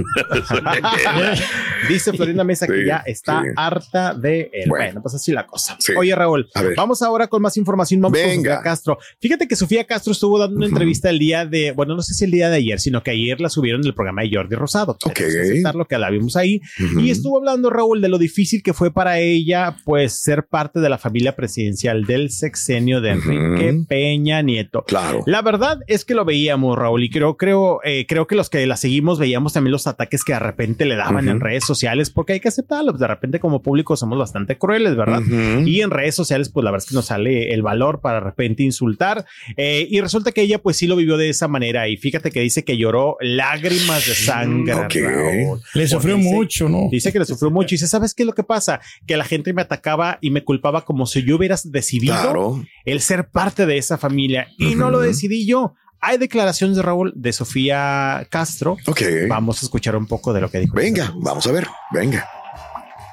Dice 1.87 2.13
Florinda 2.13 2.43
Mesa 2.43 2.67
que 2.67 2.81
Sí, 2.81 2.81
ya 2.87 3.03
está 3.05 3.41
sí. 3.41 3.47
harta 3.55 4.13
de 4.13 4.49
él. 4.53 4.69
Bueno. 4.69 4.85
Bueno, 4.85 5.01
pues 5.03 5.15
así 5.15 5.31
la 5.31 5.45
cosa. 5.51 5.75
Sí. 5.79 5.93
Oye, 5.97 6.15
Raúl, 6.15 6.49
vamos 6.75 7.01
ahora 7.01 7.27
con 7.27 7.41
más 7.41 7.57
información. 7.57 8.01
Vamos 8.01 8.17
con 8.17 8.29
Venga. 8.29 8.55
Sofía 8.55 8.63
Castro. 8.63 8.97
Fíjate 9.19 9.47
que 9.47 9.55
Sofía 9.55 9.85
Castro 9.85 10.13
estuvo 10.13 10.39
dando 10.39 10.55
una 10.55 10.67
entrevista 10.67 11.09
el 11.09 11.19
día 11.19 11.45
de, 11.45 11.71
bueno, 11.73 11.95
no 11.95 12.01
sé 12.01 12.13
si 12.13 12.25
el 12.25 12.31
día 12.31 12.49
de 12.49 12.57
ayer, 12.57 12.79
sino 12.79 13.03
que 13.03 13.11
ayer 13.11 13.39
la 13.41 13.49
subieron 13.49 13.81
en 13.81 13.87
el 13.87 13.93
programa 13.93 14.23
de 14.23 14.31
Jordi 14.33 14.55
Rosado. 14.55 14.97
Ok. 15.03 15.13
Tenemos 15.13 15.87
que 15.87 15.97
la 15.97 16.09
vimos 16.09 16.35
ahí. 16.35 16.61
Y 16.99 17.11
estuvo 17.11 17.37
hablando, 17.37 17.69
Raúl, 17.69 18.01
de 18.01 18.09
lo 18.09 18.17
difícil 18.17 18.63
que 18.63 18.73
fue 18.73 18.91
para 18.91 19.19
ella, 19.19 19.75
pues, 19.83 20.13
ser 20.21 20.45
parte 20.45 20.79
de 20.79 20.89
la 20.89 20.97
familia 20.97 21.35
presidencial 21.35 22.05
del 22.05 22.29
sexenio 22.31 23.01
de 23.01 23.11
Enrique. 23.11 23.83
Peña 23.87 24.41
Nieto. 24.41 24.83
Claro. 24.87 25.23
La 25.25 25.41
verdad 25.41 25.79
es 25.87 26.05
que 26.05 26.15
lo 26.15 26.25
veíamos, 26.25 26.77
Raúl, 26.77 27.03
y 27.03 27.09
creo, 27.09 27.35
creo, 27.35 27.79
eh, 27.83 28.05
creo 28.07 28.27
que 28.27 28.35
los 28.35 28.49
que 28.49 28.65
la 28.65 28.77
seguimos 28.77 29.19
veíamos 29.19 29.53
también 29.53 29.71
los 29.71 29.87
ataques 29.87 30.23
que 30.23 30.33
de 30.33 30.39
repente 30.39 30.85
le 30.85 30.95
daban 30.95 31.27
en 31.27 31.39
redes 31.39 31.65
sociales, 31.65 32.09
porque 32.09 32.33
hay 32.33 32.39
que 32.39 32.47
aceptarlo. 32.47 32.93
De 32.93 33.07
repente, 33.07 33.39
como 33.39 33.61
público, 33.61 33.97
somos 33.97 34.17
bastante 34.17 34.57
crueles, 34.57 34.95
¿verdad? 34.95 35.21
Ujú. 35.59 35.67
Y 35.67 35.81
en 35.81 35.89
redes 35.91 36.15
sociales, 36.15 36.49
pues 36.49 36.63
la 36.63 36.71
verdad 36.71 36.83
es 36.85 36.89
que 36.89 36.95
nos 36.95 37.05
sale 37.05 37.53
el 37.53 37.61
valor 37.61 38.01
para 38.01 38.15
de 38.19 38.25
repente 38.25 38.63
insultar. 38.63 39.25
Eh, 39.57 39.87
y 39.89 39.99
resulta 40.01 40.31
que 40.31 40.41
ella, 40.41 40.59
pues 40.61 40.77
sí 40.77 40.87
lo 40.87 40.95
vivió 40.95 41.17
de 41.17 41.29
esa 41.29 41.47
manera. 41.47 41.87
Y 41.87 41.97
fíjate 41.97 42.31
que 42.31 42.41
dice 42.41 42.63
que 42.63 42.77
lloró 42.77 43.17
lágrimas 43.21 44.05
de 44.07 44.13
sangre. 44.13 44.73
Ok. 44.73 44.95
Raúl. 45.01 45.61
le 45.73 45.87
sufrió 45.87 46.15
dice- 46.17 46.29
mucho, 46.33 46.69
¿no? 46.69 46.89
Dice 46.91 47.11
que 47.11 47.19
le 47.19 47.25
sufrió 47.25 47.49
mucho. 47.51 47.75
Y 47.75 47.77
dice, 47.77 47.87
¿sabes 47.87 48.13
qué 48.13 48.23
es 48.23 48.27
lo 48.27 48.33
que 48.33 48.43
pasa? 48.43 48.79
Que 49.07 49.17
la 49.17 49.23
gente 49.25 49.53
me 49.53 49.61
atacaba 49.61 50.17
y 50.21 50.31
me 50.31 50.43
culpaba 50.43 50.85
como 50.85 51.05
si 51.05 51.23
yo 51.23 51.35
hubieras 51.37 51.71
decidido 51.71 52.13
Claro. 52.21 52.63
el 52.85 53.01
ser 53.01 53.29
parte 53.29 53.65
de 53.65 53.77
esa 53.77 53.97
familia. 53.97 54.47
Y 54.57 54.75
no 54.75 54.89
lo 54.91 54.99
decidí 54.99 55.45
yo. 55.45 55.73
Hay 56.03 56.17
declaraciones 56.17 56.77
de 56.77 56.81
Raúl 56.81 57.13
de 57.15 57.31
Sofía 57.31 58.25
Castro. 58.31 58.75
Ok. 58.87 59.01
Vamos 59.29 59.61
a 59.61 59.65
escuchar 59.65 59.95
un 59.95 60.07
poco 60.07 60.33
de 60.33 60.41
lo 60.41 60.49
que 60.49 60.59
dijo. 60.59 60.75
Venga, 60.75 61.13
vamos 61.15 61.45
a 61.45 61.51
ver. 61.51 61.67
Venga. 61.93 62.27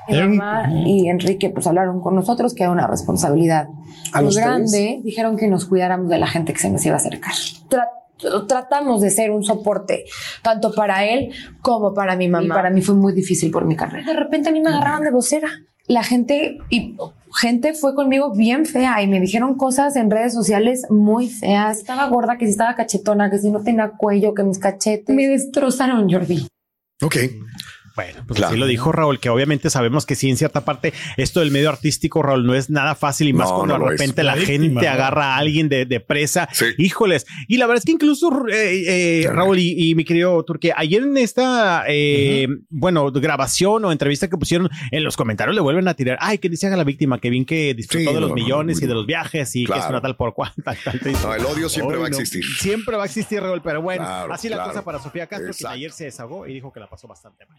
Mi 0.09 0.37
mamá 0.37 0.71
y 0.87 1.09
Enrique 1.09 1.51
pues 1.51 1.67
hablaron 1.67 2.01
con 2.01 2.15
nosotros 2.15 2.55
que 2.55 2.63
era 2.65 2.73
una 2.73 2.87
responsabilidad 2.87 3.69
¿A 4.13 4.23
muy 4.23 4.35
grande. 4.35 5.01
Dijeron 5.05 5.37
que 5.37 5.49
nos 5.49 5.65
cuidáramos 5.67 6.09
de 6.09 6.19
la 6.19 6.27
gente 6.27 6.53
que 6.53 6.59
se 6.61 6.71
nos 6.71 6.85
iba 6.87 6.95
a 6.95 6.99
acercar. 6.99 7.33
Tra- 7.69 8.47
tratamos 8.49 9.01
de 9.01 9.11
ser 9.11 9.31
un 9.31 9.45
soporte 9.45 10.05
tanto 10.43 10.73
para 10.75 11.05
él 11.05 11.33
como 11.61 11.95
para 11.95 12.17
mi 12.17 12.29
mamá. 12.29 12.45
Y 12.45 12.49
para 12.49 12.71
mí 12.71 12.81
fue 12.83 12.95
muy 12.95 13.13
difícil 13.13 13.51
por 13.51 13.65
mi 13.65 13.77
carrera. 13.77 14.07
De 14.07 14.19
repente 14.19 14.49
a 14.49 14.53
mí 14.53 14.61
me 14.61 14.71
agarraron 14.71 15.03
de 15.03 15.11
vocera. 15.11 15.49
La 15.87 16.03
gente 16.03 16.59
y 16.69 16.97
gente 17.35 17.73
fue 17.73 17.95
conmigo 17.95 18.35
bien 18.35 18.67
fea 18.67 19.01
y 19.03 19.07
me 19.07 19.21
dijeron 19.21 19.55
cosas 19.57 19.97
en 19.97 20.11
redes 20.11 20.35
sociales 20.35 20.83
muy 20.91 21.29
feas. 21.29 21.79
Estaba 21.79 22.07
gorda, 22.09 22.37
que 22.37 22.45
si 22.45 22.51
estaba 22.53 22.75
cachetona, 22.75 23.31
que 23.31 23.39
si 23.39 23.51
no 23.51 23.63
tenía 23.63 23.93
cuello, 23.97 24.35
que 24.35 24.43
mis 24.43 24.59
cachetes. 24.59 25.15
Me 25.17 25.27
destrozaron, 25.29 26.11
Jordi. 26.11 26.47
Ok. 27.03 27.17
Bueno, 27.99 28.23
pues 28.29 28.39
Claro. 28.39 28.53
así 28.53 28.61
lo 28.61 28.67
dijo 28.67 28.93
Raúl, 28.93 29.19
que 29.19 29.29
obviamente 29.29 29.71
sabemos 29.71 30.07
que 30.07 30.15
sí, 30.15 30.31
en 30.31 30.37
cierta 30.37 30.65
parte, 30.65 30.93
esto 31.17 31.41
del 31.41 31.51
medio 31.51 31.69
artístico, 31.69 32.23
Raúl, 32.23 32.47
no 32.47 32.55
es 32.55 32.71
nada 32.71 32.95
fácil 32.95 33.27
y 33.27 33.33
más 33.33 33.49
No, 33.51 33.57
cuando 33.57 33.77
no 33.79 33.85
de 33.87 33.91
repente 33.91 34.23
la, 34.23 34.37
La 34.37 34.43
gente 34.43 34.87
agarra 34.87 35.35
a 35.35 35.37
alguien 35.39 35.69
de, 35.69 35.85
de 35.85 35.99
presa. 35.99 36.49
Sí. 36.53 36.67
Híjoles. 36.79 37.27
Y 37.49 37.57
la 37.57 37.67
verdad 37.67 37.79
es 37.79 37.85
que 37.85 37.91
incluso, 37.93 38.31
eh, 38.49 39.23
eh, 39.25 39.27
Raúl 39.29 39.59
y, 39.59 39.91
y 39.91 39.95
mi 39.97 40.05
querido 40.05 40.45
Turquía, 40.45 40.75
ayer 40.77 41.03
en 41.03 41.17
esta, 41.17 41.85
eh, 41.89 42.47
bueno, 42.71 43.11
grabación 43.11 43.85
o 43.85 43.91
entrevista 43.91 44.29
que 44.29 44.37
pusieron 44.37 44.69
en 44.93 45.03
los 45.03 45.17
comentarios 45.17 45.55
le 45.57 45.61
vuelven 45.61 45.89
a 45.89 45.95
tirar, 45.95 46.19
ay, 46.21 46.39
que 46.39 46.49
dice 46.49 46.69
a 46.69 46.77
la 46.77 46.85
víctima, 46.85 47.19
que 47.19 47.31
bien 47.31 47.45
que 47.45 47.75
disfrutó 47.75 48.11
Sí, 48.11 48.15
de 48.15 48.21
los 48.21 48.31
no, 48.31 48.35
millones 48.37 48.81
y 48.81 48.87
de 48.87 48.95
los 48.95 49.07
viajes 49.07 49.57
y 49.57 49.65
que 49.65 49.73
es 49.73 49.79
Claro. 49.79 49.91
una 49.91 50.01
tal 50.03 50.15
por 50.17 50.35
cual. 50.35 50.53
tal, 50.65 50.77
tal, 50.85 51.01
tal. 51.01 51.13
No, 51.15 51.35
el 51.35 51.45
odio 51.47 51.69
siempre 51.69 51.97
va 51.97 52.05
a 52.05 52.09
existir. 52.09 52.45
Siempre 52.61 52.97
va 52.97 53.03
a 53.03 53.07
existir, 53.07 53.41
Raúl, 53.41 53.61
pero 53.63 53.83
bueno, 53.83 54.05
Claro, 54.05 54.33
así 54.33 54.49
la 54.49 54.57
claro. 54.57 54.71
cosa 54.71 54.85
para 54.85 54.99
Sofía 55.01 55.27
Castro, 55.27 55.53
que 55.59 55.67
ayer 55.67 55.91
se 55.91 56.05
desahogó 56.05 56.47
y 56.47 56.53
dijo 56.55 56.73
que 56.73 56.79
la 56.81 56.89
pasó 56.89 57.09
bastante 57.09 57.45
mal. 57.47 57.59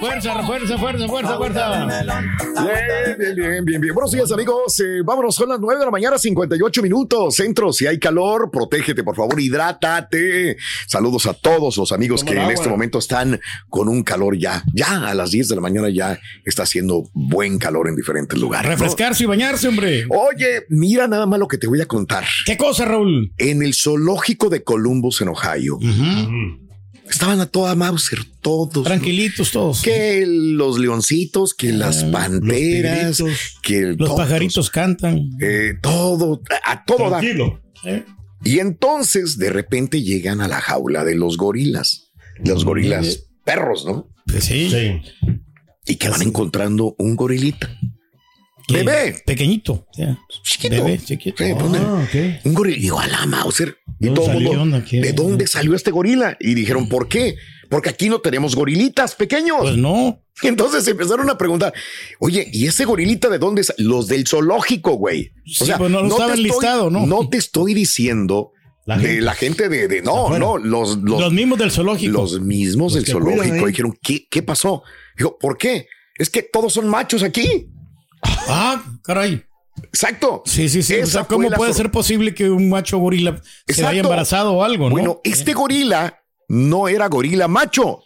Fuerza, 0.00 0.42
fuerza, 0.46 0.78
fuerza, 0.78 1.08
fuerza, 1.08 1.36
fuerza. 1.36 1.86
Bien, 1.86 3.18
bien, 3.18 3.36
bien, 3.36 3.64
bien, 3.66 3.80
bien. 3.82 3.94
Buenos 3.94 4.10
días, 4.10 4.32
amigos. 4.32 4.80
Eh, 4.80 5.02
vámonos, 5.04 5.34
son 5.34 5.50
las 5.50 5.60
9 5.60 5.78
de 5.78 5.84
la 5.84 5.90
mañana, 5.90 6.16
58 6.16 6.82
minutos. 6.82 7.36
Centro, 7.36 7.70
si 7.70 7.86
hay 7.86 7.98
calor, 7.98 8.50
protégete, 8.50 9.04
por 9.04 9.14
favor, 9.14 9.38
hidrátate. 9.38 10.56
Saludos 10.86 11.26
a 11.26 11.34
todos 11.34 11.76
los 11.76 11.92
amigos 11.92 12.24
que 12.24 12.32
en 12.32 12.50
este 12.50 12.70
momento 12.70 12.98
están 12.98 13.38
con 13.68 13.88
un 13.88 14.02
calor 14.02 14.38
ya. 14.38 14.64
Ya 14.72 15.06
a 15.06 15.14
las 15.14 15.32
10 15.32 15.48
de 15.48 15.54
la 15.56 15.60
mañana 15.60 15.90
ya 15.90 16.18
está 16.46 16.62
haciendo 16.62 17.10
buen 17.12 17.58
calor 17.58 17.86
en 17.86 17.94
diferentes 17.94 18.38
lugares. 18.38 18.70
¿no? 18.70 18.76
Refrescarse 18.76 19.24
y 19.24 19.26
bañarse, 19.26 19.68
hombre. 19.68 20.06
Oye, 20.08 20.64
mira 20.70 21.08
nada 21.08 21.26
más 21.26 21.38
lo 21.38 21.46
que 21.46 21.58
te 21.58 21.66
voy 21.66 21.82
a 21.82 21.86
contar. 21.86 22.24
¿Qué 22.46 22.56
cosa, 22.56 22.86
Raúl? 22.86 23.34
En 23.36 23.62
el 23.62 23.74
zoológico 23.74 24.48
de 24.48 24.64
Columbus, 24.64 25.20
en 25.20 25.28
Ohio, 25.28 25.78
estaban 27.10 27.40
a 27.40 27.46
toda 27.46 27.74
Mauser, 27.74 28.20
todos. 28.40 28.84
Tranquilitos 28.84 29.50
todos. 29.50 29.82
Que 29.82 30.24
los 30.26 30.78
leoncitos, 30.78 31.54
que 31.54 31.72
las 31.72 32.04
panteras, 32.04 33.16
tigritos, 33.18 33.56
que 33.62 33.78
el- 33.78 33.88
Los 33.96 34.08
todos. 34.08 34.16
pajaritos 34.20 34.70
cantan. 34.70 35.30
Eh, 35.40 35.74
todo, 35.82 36.40
a, 36.64 36.72
a 36.72 36.84
todo 36.84 37.10
da. 37.10 37.20
¿eh? 37.22 38.04
Y 38.44 38.58
entonces 38.58 39.36
de 39.36 39.50
repente 39.50 40.02
llegan 40.02 40.40
a 40.40 40.48
la 40.48 40.60
jaula 40.60 41.04
de 41.04 41.14
los 41.14 41.36
gorilas. 41.36 42.10
Los 42.44 42.64
gorilas 42.64 43.26
perros, 43.44 43.84
¿no? 43.84 44.08
Pues 44.26 44.44
sí. 44.44 44.70
Y 45.86 45.96
que 45.96 46.08
van 46.08 46.22
encontrando 46.22 46.94
un 46.98 47.16
gorilita. 47.16 47.68
Que- 48.72 48.82
Bebé. 48.84 49.22
Pequeñito. 49.26 49.86
Chiquito. 50.44 50.74
Bebé, 50.84 50.98
chiquito. 50.98 51.44
Sí, 51.44 51.52
¿dónde? 51.52 51.78
Ah. 51.80 52.06
Un 52.44 52.54
gorila. 52.54 52.78
Digo, 52.80 53.00
a 53.00 53.06
la 53.06 53.26
Mauser. 53.26 53.76
Y 53.98 54.06
¿Dónde 54.06 54.20
todo 54.20 54.32
el 54.32 54.44
mundo. 54.44 54.82
¿de 54.90 55.12
dónde 55.12 55.46
salió 55.46 55.74
este 55.74 55.90
gorila? 55.90 56.36
Y 56.40 56.54
dijeron, 56.54 56.88
¿por 56.88 57.08
qué? 57.08 57.36
Porque 57.68 57.88
aquí 57.90 58.08
no 58.08 58.20
tenemos 58.20 58.56
gorilitas 58.56 59.14
pequeños. 59.14 59.58
Pues 59.60 59.76
no. 59.76 60.22
Y 60.42 60.46
entonces 60.48 60.86
empezaron 60.88 61.28
a 61.30 61.36
preguntar, 61.38 61.72
oye, 62.18 62.48
¿y 62.52 62.66
ese 62.66 62.84
gorilita 62.84 63.28
de 63.28 63.38
dónde 63.38 63.60
es? 63.60 63.72
Los 63.78 64.08
del 64.08 64.26
zoológico, 64.26 64.92
güey. 64.92 65.32
Sí, 65.46 65.70
pues 65.76 65.90
no 65.90 66.02
lo 66.02 66.16
te 66.16 66.32
estoy- 66.32 66.90
¿no? 66.90 67.06
No 67.06 67.28
te 67.28 67.36
estoy 67.36 67.74
diciendo 67.74 68.52
La 68.86 68.96
de 68.96 69.06
gente. 69.06 69.20
la 69.20 69.34
gente 69.34 69.68
de, 69.68 69.86
de- 69.88 70.02
no, 70.02 70.24
Afuera. 70.24 70.38
no, 70.44 70.58
los, 70.58 70.96
los, 70.98 71.20
Los, 71.20 71.32
mismos 71.32 71.58
del 71.58 71.70
zoológico. 71.70 72.12
los 72.12 72.40
mismos 72.40 72.94
del 72.94 73.04
cuidan 73.04 73.22
zoológico 73.22 73.54
ahí. 73.66 73.70
dijeron, 73.70 73.98
¿qué, 74.02 74.26
¿qué 74.30 74.42
pasó? 74.42 74.82
Dijo, 75.16 75.36
¿por 75.38 75.58
qué? 75.58 75.86
Es 76.16 76.30
que 76.30 76.42
todos 76.42 76.72
son 76.72 76.88
machos 76.88 77.22
aquí. 77.22 77.66
Ah, 78.50 78.82
caray. 79.02 79.42
Exacto. 79.84 80.42
Sí, 80.44 80.68
sí, 80.68 80.82
sí. 80.82 80.94
O 81.00 81.06
sea, 81.06 81.24
¿cómo 81.24 81.48
puede 81.50 81.72
ser 81.72 81.90
posible 81.90 82.34
que 82.34 82.50
un 82.50 82.68
macho 82.68 82.98
gorila 82.98 83.40
se 83.66 83.84
haya 83.86 84.00
embarazado 84.00 84.52
o 84.52 84.62
algo, 84.64 84.84
no? 84.88 84.90
Bueno, 84.90 85.20
este 85.24 85.52
gorila 85.54 86.22
no 86.48 86.88
era 86.88 87.08
gorila 87.08 87.48
macho, 87.48 88.00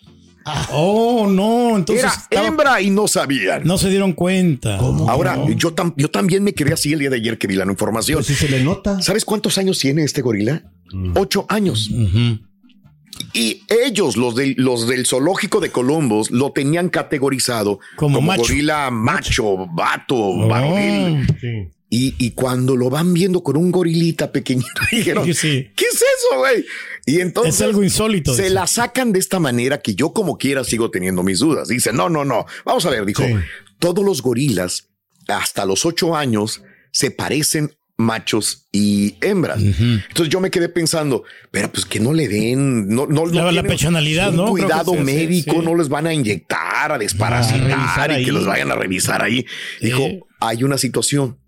Oh, 0.72 1.26
no. 1.26 1.74
Entonces 1.74 2.04
era 2.04 2.12
estaba- 2.14 2.46
hembra 2.46 2.80
y 2.82 2.90
no 2.90 3.08
sabían. 3.08 3.62
no 3.64 3.78
se 3.78 3.88
dieron 3.88 4.12
cuenta. 4.12 4.76
Ahora, 4.76 5.38
yo, 5.56 5.74
tam- 5.74 5.94
yo 5.96 6.10
también 6.10 6.44
me 6.44 6.52
quedé 6.52 6.74
así 6.74 6.92
el 6.92 6.98
día 6.98 7.08
de 7.08 7.16
ayer 7.16 7.38
que 7.38 7.46
vi 7.46 7.54
la 7.54 7.64
información. 7.64 8.18
Pues 8.18 8.26
si 8.26 8.34
se 8.34 8.50
le 8.50 8.62
nota. 8.62 9.00
¿Sabes 9.00 9.24
cuántos 9.24 9.56
años 9.56 9.78
tiene 9.78 10.04
este 10.04 10.20
gorila? 10.20 10.62
Ocho 11.16 11.46
años. 11.48 11.88
Ujú. 11.90 12.40
Y 13.32 13.62
ellos, 13.68 14.16
los 14.16 14.34
del, 14.34 14.54
los 14.58 14.86
del 14.88 15.06
zoológico 15.06 15.60
de 15.60 15.70
Columbus, 15.70 16.30
lo 16.30 16.52
tenían 16.52 16.88
categorizado 16.88 17.78
Como 17.96 18.20
macho. 18.20 18.42
gorila 18.42 18.90
macho, 18.90 19.66
vato, 19.72 20.14
Oh. 20.16 21.18
Sí. 21.40 21.68
Y, 21.90 22.14
y 22.18 22.32
cuando 22.32 22.76
lo 22.76 22.90
van 22.90 23.14
viendo 23.14 23.42
con 23.44 23.56
un 23.56 23.70
gorilita 23.70 24.32
pequeñito, 24.32 24.68
dijeron, 24.90 25.24
Sí. 25.32 25.70
¿qué 25.76 25.84
es 25.84 25.94
eso, 25.96 26.38
güey? 26.38 26.64
Y 27.06 27.20
entonces 27.20 27.54
Es 27.56 27.60
algo 27.62 27.82
insólito. 27.84 28.34
se 28.34 28.50
la 28.50 28.66
sacan 28.66 29.12
de 29.12 29.20
esta 29.20 29.38
manera 29.38 29.80
que 29.80 29.94
yo 29.94 30.12
como 30.12 30.36
quiera 30.36 30.64
sigo 30.64 30.90
teniendo 30.90 31.22
mis 31.22 31.38
dudas. 31.38 31.68
Dice, 31.68 31.92
no, 31.92 32.08
no, 32.08 32.24
no. 32.24 32.46
Vamos 32.64 32.84
a 32.86 32.90
ver, 32.90 33.04
dijo, 33.04 33.22
Sí. 33.22 33.34
todos 33.78 34.04
los 34.04 34.22
gorilas 34.22 34.88
hasta 35.28 35.64
los 35.66 35.84
ocho 35.86 36.16
años 36.16 36.62
se 36.90 37.10
parecen 37.12 37.76
machos 37.96 38.66
y 38.72 39.14
hembras. 39.20 39.60
Entonces 39.62 40.28
yo 40.28 40.40
me 40.40 40.50
quedé 40.50 40.68
pensando, 40.68 41.22
pero 41.50 41.70
pues 41.70 41.86
que 41.86 42.00
no 42.00 42.12
le 42.12 42.26
den, 42.28 42.88
no, 42.88 43.06
no, 43.06 43.26
no 43.26 43.50
La- 43.52 43.62
personalidad, 43.62 44.32
¿no? 44.32 44.46
Cuidado 44.48 44.92
sí, 44.92 44.98
sí, 44.98 45.04
médico, 45.04 45.62
no 45.62 45.74
les 45.76 45.88
van 45.88 46.06
a 46.08 46.12
inyectar, 46.14 46.90
a 46.92 46.98
desparasitar 46.98 47.60
revisar 47.62 48.20
y 48.20 48.24
que 48.24 48.32
los 48.32 48.46
vayan 48.46 48.70
a 48.72 48.74
revisar 48.74 49.22
ahí. 49.22 49.46
Dijo, 49.80 50.08
hay 50.40 50.64
una 50.64 50.76
situación. 50.78 51.38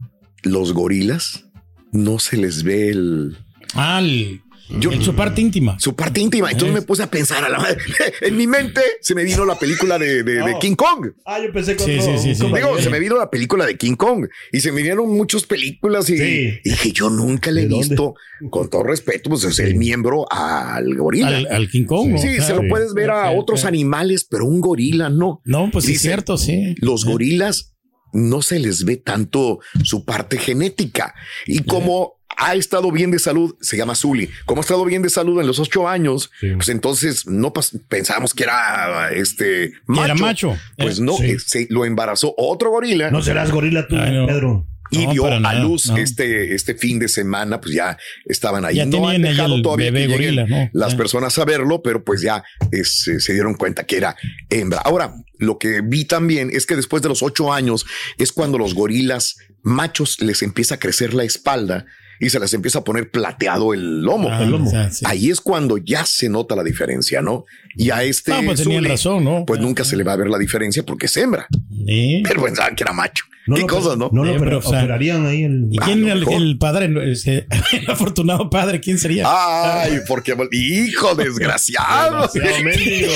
Los 0.43 0.73
gorilas 0.73 1.45
no 1.93 2.19
se 2.21 2.37
les 2.37 2.63
ve 2.63 2.91
el, 2.91 3.37
Ah, 3.75 3.99
el- 4.01 4.41
Yo- 4.69 4.93
en 4.93 5.03
su 5.03 5.15
parte 5.15 5.41
íntima. 5.41 5.79
su 5.79 5.95
parte 5.95 6.21
íntima. 6.21 6.51
Entonces 6.51 6.75
me 6.75 6.83
puse 6.83 7.03
a 7.03 7.11
pensar 7.11 7.45
a 7.45 7.49
la 7.49 7.59
madre. 7.59 7.79
En 8.21 8.37
mi 8.37 8.47
mente 8.47 8.81
se 9.01 9.15
me 9.15 9.23
vino 9.25 9.45
la 9.45 9.59
película 9.59 9.99
de, 9.99 10.23
de- 10.23 10.35
de 10.43 10.53
No. 10.53 10.59
King 10.59 10.75
Kong. 10.75 11.13
Ah, 11.25 11.39
yo 11.41 11.53
pensé 11.53 11.77
que 11.77 11.85
Sí, 11.85 12.01
sí, 12.01 12.35
sí. 12.35 12.45
Digo, 12.47 12.79
se 12.81 12.91
me 12.91 12.99
vino 12.99 13.17
la 13.17 13.31
película 13.31 13.65
de 13.67 13.77
King 13.77 13.95
Kong 13.95 14.27
y 14.53 14.61
se 14.61 14.71
me 14.73 14.79
vinieron 14.79 15.09
muchas 15.17 15.45
películas 15.45 16.09
y, 16.11 16.19
Sí. 16.19 16.59
y 16.65 16.71
dije, 16.71 16.93
yo 16.93 17.11
nunca 17.11 17.51
le 17.51 17.63
he 17.63 17.67
visto, 17.67 18.15
con 18.51 18.69
todo 18.69 18.83
respeto, 18.83 19.31
pues 19.31 19.45
es 19.45 19.59
el 19.61 19.77
miembro 19.77 20.27
al 20.31 20.95
gorila. 20.97 21.29
Al, 21.29 21.47
al 21.49 21.71
King 21.71 21.85
Kong. 21.85 22.11
¿no? 22.13 22.19
sí, 22.19 22.41
se 22.41 22.55
lo 22.55 22.63
puedes 22.69 22.93
ver 22.95 23.11
a 23.11 23.31
otros 23.33 23.65
animales, 23.65 24.25
pero 24.29 24.47
un 24.47 24.61
gorila 24.61 25.09
no. 25.11 25.41
No, 25.45 25.71
pues 25.73 25.85
sí, 25.85 25.93
es 25.95 26.01
cierto, 26.03 26.37
sí. 26.37 26.75
Los 26.81 27.05
gorilas 27.05 27.75
no 28.13 28.41
se 28.43 28.59
les 28.59 28.85
ve 28.85 28.97
tanto 28.97 29.59
su 29.85 30.05
parte 30.05 30.39
genética. 30.39 31.15
Y 31.47 31.61
como 31.65 32.15
ha 32.37 32.55
estado 32.55 32.91
bien 32.93 33.11
de 33.11 33.19
salud, 33.19 33.55
se 33.61 33.77
llama 33.77 33.95
Zully. 33.95 34.29
Como 34.45 34.61
ha 34.61 34.63
estado 34.63 34.85
bien 34.85 35.03
de 35.03 35.11
salud 35.11 35.41
en 35.41 35.47
los 35.47 35.59
ocho 35.59 35.89
años, 35.89 36.31
Sí. 36.41 36.49
pues 36.55 36.69
entonces 36.69 37.27
no 37.27 37.53
pensábamos 37.89 38.35
que 38.35 38.45
era 38.45 39.11
este 39.13 39.73
macho. 39.87 40.05
era 40.05 40.15
macho. 40.15 40.57
Pues 40.77 40.99
Eh, 40.99 41.03
no, 41.03 41.17
sí. 41.17 41.39
se 41.39 41.67
lo 41.71 41.85
embarazó 41.85 42.35
otro 42.37 42.71
gorila. 42.71 43.11
No 43.11 43.23
serás 43.23 43.51
gorila 43.51 43.87
tú, 43.89 43.97
Ay, 43.97 44.13
no. 44.13 44.27
Pedro. 44.27 44.67
y 44.89 45.05
No, 45.07 45.13
dio 45.15 45.27
a 45.27 45.41
nada, 45.41 45.59
luz 45.61 45.87
no. 45.87 45.97
este, 45.97 46.55
este 46.55 46.77
fin 46.77 47.01
de 47.01 47.09
semana, 47.09 47.61
pues 47.61 47.75
ya 47.75 47.99
estaban 48.27 48.65
ahí. 48.65 48.77
Ya 48.77 48.87
no 48.87 49.09
han 49.09 49.21
dejado 49.21 49.61
todavía 49.61 49.91
que 49.93 50.07
gorila, 50.07 50.47
¿no? 50.47 50.71
las 50.73 50.93
Ya. 50.93 50.97
personas 50.97 51.37
a 51.39 51.45
verlo, 51.45 51.83
pero 51.83 52.05
pues 52.05 52.21
ya 52.23 52.45
es, 52.71 53.09
eh, 53.09 53.19
se 53.19 53.33
dieron 53.33 53.55
cuenta 53.55 53.85
que 53.85 53.97
era 53.97 54.15
hembra. 54.49 54.79
Ahora, 54.85 55.15
lo 55.39 55.59
que 55.59 55.81
vi 55.83 56.05
también 56.05 56.51
es 56.53 56.67
que 56.67 56.77
después 56.77 57.03
de 57.03 57.09
los 57.09 57.23
ocho 57.25 57.53
años 57.53 57.85
es 58.19 58.31
cuando 58.31 58.59
los 58.59 58.75
gorilas 58.75 59.37
machos 59.65 60.21
les 60.21 60.43
empieza 60.43 60.77
a 60.77 60.79
crecer 60.79 61.15
la 61.15 61.25
espalda 61.25 61.85
y 62.21 62.31
se 62.31 62.39
les 62.41 62.53
empieza 62.55 62.81
a 62.81 62.85
poner 62.85 63.11
plateado 63.11 63.75
el 63.75 64.03
lomo. 64.03 64.29
Ah, 64.31 64.41
o 64.51 64.67
sea, 64.71 64.91
sí. 64.91 65.05
Ahí 65.07 65.31
es 65.31 65.41
cuando 65.41 65.79
ya 65.79 66.05
se 66.07 66.29
nota 66.29 66.57
la 66.57 66.63
diferencia, 66.65 67.23
¿no? 67.23 67.45
Y 67.77 67.91
a 67.91 68.03
este 68.03 68.31
No, 68.33 68.43
pues 68.45 68.65
razón, 68.85 69.25
¿no? 69.25 69.45
pues 69.47 69.61
nunca 69.61 69.85
se 69.85 69.97
le 69.97 70.05
va 70.05 70.13
a 70.15 70.17
ver 70.17 70.29
la 70.29 70.39
diferencia 70.39 70.83
porque 70.85 71.07
es 71.07 71.17
hembra. 71.17 71.47
Sí. 71.87 72.23
Pero 72.27 72.43
pensaban 72.43 72.75
que 72.75 72.83
era 72.85 72.93
macho. 72.93 73.25
Qué 73.55 73.61
lo- 73.61 73.67
cosas, 73.69 73.97
¿no? 73.97 74.11
No 74.13 74.25
lo 74.25 74.33
Sí, 74.33 74.39
pero, 74.41 74.59
opera- 74.59 74.67
o 74.67 74.71
sea, 74.73 74.81
operarían 74.81 75.25
ahí 75.25 75.45
el. 75.45 75.69
¿Y 75.71 75.77
Ah, 75.81 75.85
quién 75.85 76.21
lo 76.21 76.31
el, 76.37 76.59
padre, 76.59 76.91
ese- 77.13 77.47
el 77.75 77.89
afortunado 77.89 78.51
padre, 78.51 78.81
quién 78.81 78.99
sería? 78.99 79.25
Ay, 79.29 80.01
porque, 80.09 80.37
hijo 80.51 81.15
desgraciado. 81.15 82.29
Demasiado 82.35 82.65
mendigo. 82.65 83.13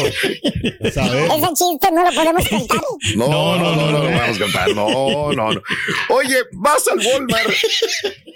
¿Sabes? 0.93 1.31
Ese 1.33 1.49
chiste 1.55 1.89
no 1.93 2.05
lo 2.05 2.13
podemos 2.15 2.49
contar. 2.49 2.79
No, 3.17 3.27
no, 3.59 3.75
no, 3.75 3.91
no, 3.91 3.91
no, 3.93 4.05
vamos 4.05 4.37
a 4.37 4.39
cantar. 4.39 4.75
No, 4.75 5.33
no, 5.33 5.53
no. 5.53 5.63
Oye, 6.11 6.37
vas 6.53 6.85
al 6.93 6.99
Walmart 7.05 7.51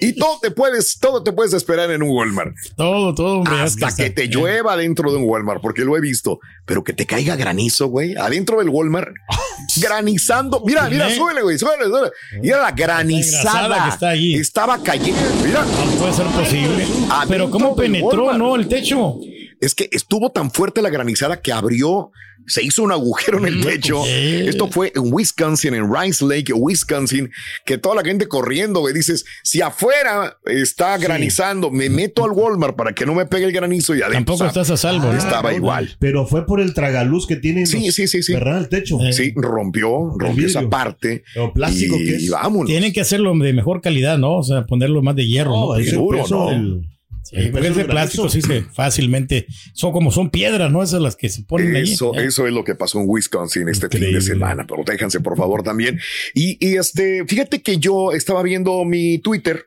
y 0.01 0.13
todo 0.15 0.39
te 0.41 0.51
puedes, 0.55 0.99
todo 0.99 1.23
te 1.23 1.33
puedes 1.33 1.53
esperar 1.53 1.91
en 1.91 2.03
un 2.03 2.11
Walmart. 2.11 2.55
Todo, 2.77 3.15
todo, 3.15 3.39
hombre. 3.39 3.61
Hasta 3.61 3.95
que 3.95 4.11
te 4.11 4.29
llueva 4.29 4.77
dentro 4.77 5.11
de 5.11 5.19
un 5.19 5.25
Walmart, 5.25 5.61
porque 5.61 5.85
lo 5.85 5.97
he 5.97 6.01
visto. 6.01 6.41
Pero 6.65 6.83
que 6.83 6.93
te 6.93 7.07
caiga 7.07 7.37
granizo, 7.37 7.89
güey, 7.89 8.15
adentro 8.17 8.59
del 8.59 8.69
Walmart, 8.69 9.09
granizando. 9.81 10.63
Mira, 10.65 10.89
mira, 10.89 11.11
¿Eh? 11.11 11.17
súbele, 11.17 11.43
güey, 11.43 11.59
súbele, 11.59 11.85
súbele. 11.85 12.11
Mira 12.41 12.63
la 12.63 12.71
granizada 12.71 13.85
que 13.85 13.91
está 13.91 14.09
allí. 14.11 14.35
Estaba 14.37 14.83
cayendo. 14.83 15.21
Mira, 15.45 15.63
No 15.63 15.99
puede 15.99 16.13
ser 16.13 16.27
posible. 16.27 16.85
Adentro 17.11 17.29
Pero 17.29 17.51
¿cómo 17.51 17.77
penetró, 17.77 18.33
no, 18.39 18.57
el 18.57 18.69
techo? 18.69 19.19
Es 19.65 19.75
que 19.75 19.89
estuvo 19.93 20.31
tan 20.31 20.51
fuerte 20.51 20.83
la 20.83 20.91
granizada 20.91 21.41
que 21.41 21.53
abrió. 21.53 22.11
Se 22.47 22.63
hizo 22.63 22.83
un 22.83 22.93
agujero 22.93 23.39
en 23.39 23.47
el 23.47 23.65
techo. 23.65 24.03
¿qué? 24.05 24.47
Esto 24.47 24.69
fue 24.69 24.93
en 24.95 25.11
Wisconsin, 25.11 25.73
en 25.73 25.91
Rice 25.91 26.23
Lake, 26.27 26.53
Wisconsin, 26.53 27.31
que 27.65 27.79
toda 27.79 27.95
la 27.95 28.03
gente 28.03 28.29
corriendo, 28.29 28.81
güey. 28.81 28.93
Dices, 28.93 29.25
si 29.43 29.63
afuera 29.63 30.37
está 30.45 30.99
granizando, 30.99 31.71
me 31.71 31.89
meto 31.89 32.23
al 32.23 32.33
Walmart 32.33 32.77
para 32.77 32.93
que 32.93 33.07
no 33.07 33.15
me 33.15 33.25
pegue 33.25 33.47
el 33.47 33.53
granizo 33.53 33.95
y 33.95 34.03
adentro. 34.03 34.35
Tampoco 34.37 34.45
estás 34.47 34.69
a 34.71 34.77
salvo. 34.77 35.11
¿no? 35.11 35.17
Estaba 35.17 35.53
no, 35.53 35.57
igual. 35.57 35.97
Pero 35.99 36.27
fue 36.27 36.45
por 36.45 36.61
el 36.61 36.75
tragaluz 36.75 37.27
que 37.27 37.37
tiene. 37.37 37.65
Sí, 37.65 37.91
sí, 37.93 38.07
sí, 38.07 38.23
sí. 38.23 38.35
El 38.35 38.69
techo. 38.69 39.01
Eh. 39.03 39.15
Sí, 39.15 39.33
rompió, 39.37 40.13
rompió 40.19 40.47
esa 40.47 40.69
parte. 40.69 41.25
O 41.37 41.51
plástico 41.55 41.97
y, 41.99 42.05
que 42.05 42.17
es. 42.17 42.23
y 42.25 42.29
vámonos. 42.29 42.67
Tienen 42.67 42.93
que 42.93 43.01
hacerlo 43.01 43.33
de 43.39 43.53
mejor 43.55 43.81
calidad, 43.81 44.19
¿no? 44.19 44.37
O 44.37 44.43
sea, 44.43 44.67
ponerlo 44.67 45.01
más 45.01 45.17
de 45.17 45.27
hierro, 45.27 45.53
¿no? 45.53 45.79
No, 45.79 45.83
Seguro, 45.85 46.25
¿no? 46.29 46.51
del- 46.51 46.83
Sí, 47.25 47.37
el 47.37 47.51
porque 47.53 47.69
peso 47.69 47.71
es 47.71 47.77
de 47.77 47.83
del 47.83 47.91
plástico, 47.91 48.29
sí 48.29 48.43
se 48.43 48.63
fácilmente. 48.63 49.47
Son 49.73 49.93
como 49.93 50.11
son 50.13 50.31
piedras, 50.31 50.71
¿no? 50.71 50.83
Esas 50.83 51.01
las 51.01 51.17
que 51.17 51.29
se 51.29 51.43
ponen 51.43 51.75
ahí. 51.75 51.93
Eso, 51.93 52.15
Eh. 52.15 52.27
eso 52.27 52.47
es 52.47 52.53
lo 52.53 52.65
que 52.65 52.75
pasó 52.75 53.01
en 53.01 53.07
Wisconsin 53.09 53.69
este 53.69 53.89
fin 53.89 54.13
de 54.13 54.21
semana. 54.21 54.67
Protéjanse, 54.67 55.21
por 55.21 55.37
favor, 55.37 55.63
también. 55.63 55.99
Y, 56.35 56.59
y 56.61 56.77
este, 56.77 57.25
fíjate 57.27 57.63
que 57.63 57.79
yo 57.79 58.13
estaba 58.13 58.43
viendo 58.43 58.85
mi 58.85 59.19
Twitter 59.19 59.67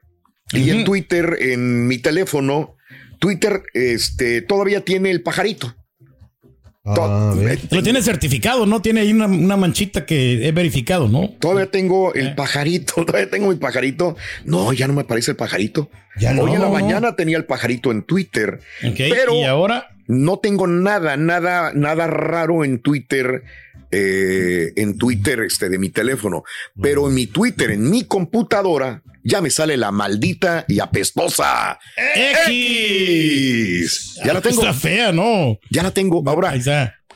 y 0.53 0.69
en 0.69 0.85
Twitter, 0.85 1.37
en 1.39 1.87
mi 1.87 1.97
teléfono, 1.97 2.75
Twitter, 3.19 3.63
este, 3.73 4.41
todavía 4.41 4.81
tiene 4.81 5.09
el 5.11 5.21
pajarito. 5.23 5.75
Ah. 6.87 7.33
Lo 7.71 7.83
tiene 7.83 8.01
certificado, 8.01 8.65
¿no? 8.65 8.81
Tiene 8.81 9.01
ahí 9.01 9.11
una, 9.11 9.25
una 9.25 9.57
manchita 9.57 10.05
que 10.05 10.47
es 10.47 10.53
verificado, 10.53 11.07
¿no? 11.09 11.29
Todavía 11.39 11.69
tengo 11.69 12.13
el 12.13 12.27
Eh. 12.27 12.33
pajarito, 12.35 12.93
todavía 13.05 13.29
tengo 13.29 13.49
mi 13.49 13.55
pajarito. 13.55 14.15
No, 14.45 14.71
ya 14.73 14.87
no 14.87 14.93
me 14.93 15.01
aparece 15.01 15.31
el 15.31 15.37
pajarito. 15.37 15.89
Ya 16.19 16.33
no. 16.33 16.43
Hoy 16.43 16.53
en 16.53 16.61
la 16.61 16.69
mañana 16.69 17.15
tenía 17.15 17.37
el 17.37 17.45
pajarito 17.45 17.91
en 17.91 18.03
Twitter, 18.03 18.59
pero 18.81 19.33
Y 19.35 19.43
ahora, 19.43 19.89
no 20.07 20.39
tengo 20.39 20.65
nada, 20.65 21.17
nada, 21.17 21.71
nada 21.73 22.07
raro 22.07 22.63
en 22.63 22.79
Twitter. 22.79 23.43
Eh, 23.91 24.73
en 24.75 24.97
Twitter 24.97 25.41
este 25.41 25.69
de 25.69 25.77
mi 25.77 25.89
teléfono, 25.89 26.43
pero 26.81 27.07
en 27.07 27.15
mi 27.15 27.27
Twitter, 27.27 27.71
en 27.71 27.89
mi 27.89 28.05
computadora, 28.05 29.03
ya 29.23 29.41
me 29.41 29.49
sale 29.49 29.77
la 29.77 29.91
maldita 29.91 30.65
y 30.67 30.79
apestosa 30.79 31.79
X. 31.97 34.19
Ya 34.23 34.33
la 34.33 34.41
tengo, 34.41 34.61
Está 34.61 34.73
fea, 34.73 35.11
¿no? 35.11 35.59
ya 35.69 35.83
la 35.83 35.91
tengo. 35.91 36.23
Ahora. 36.25 36.53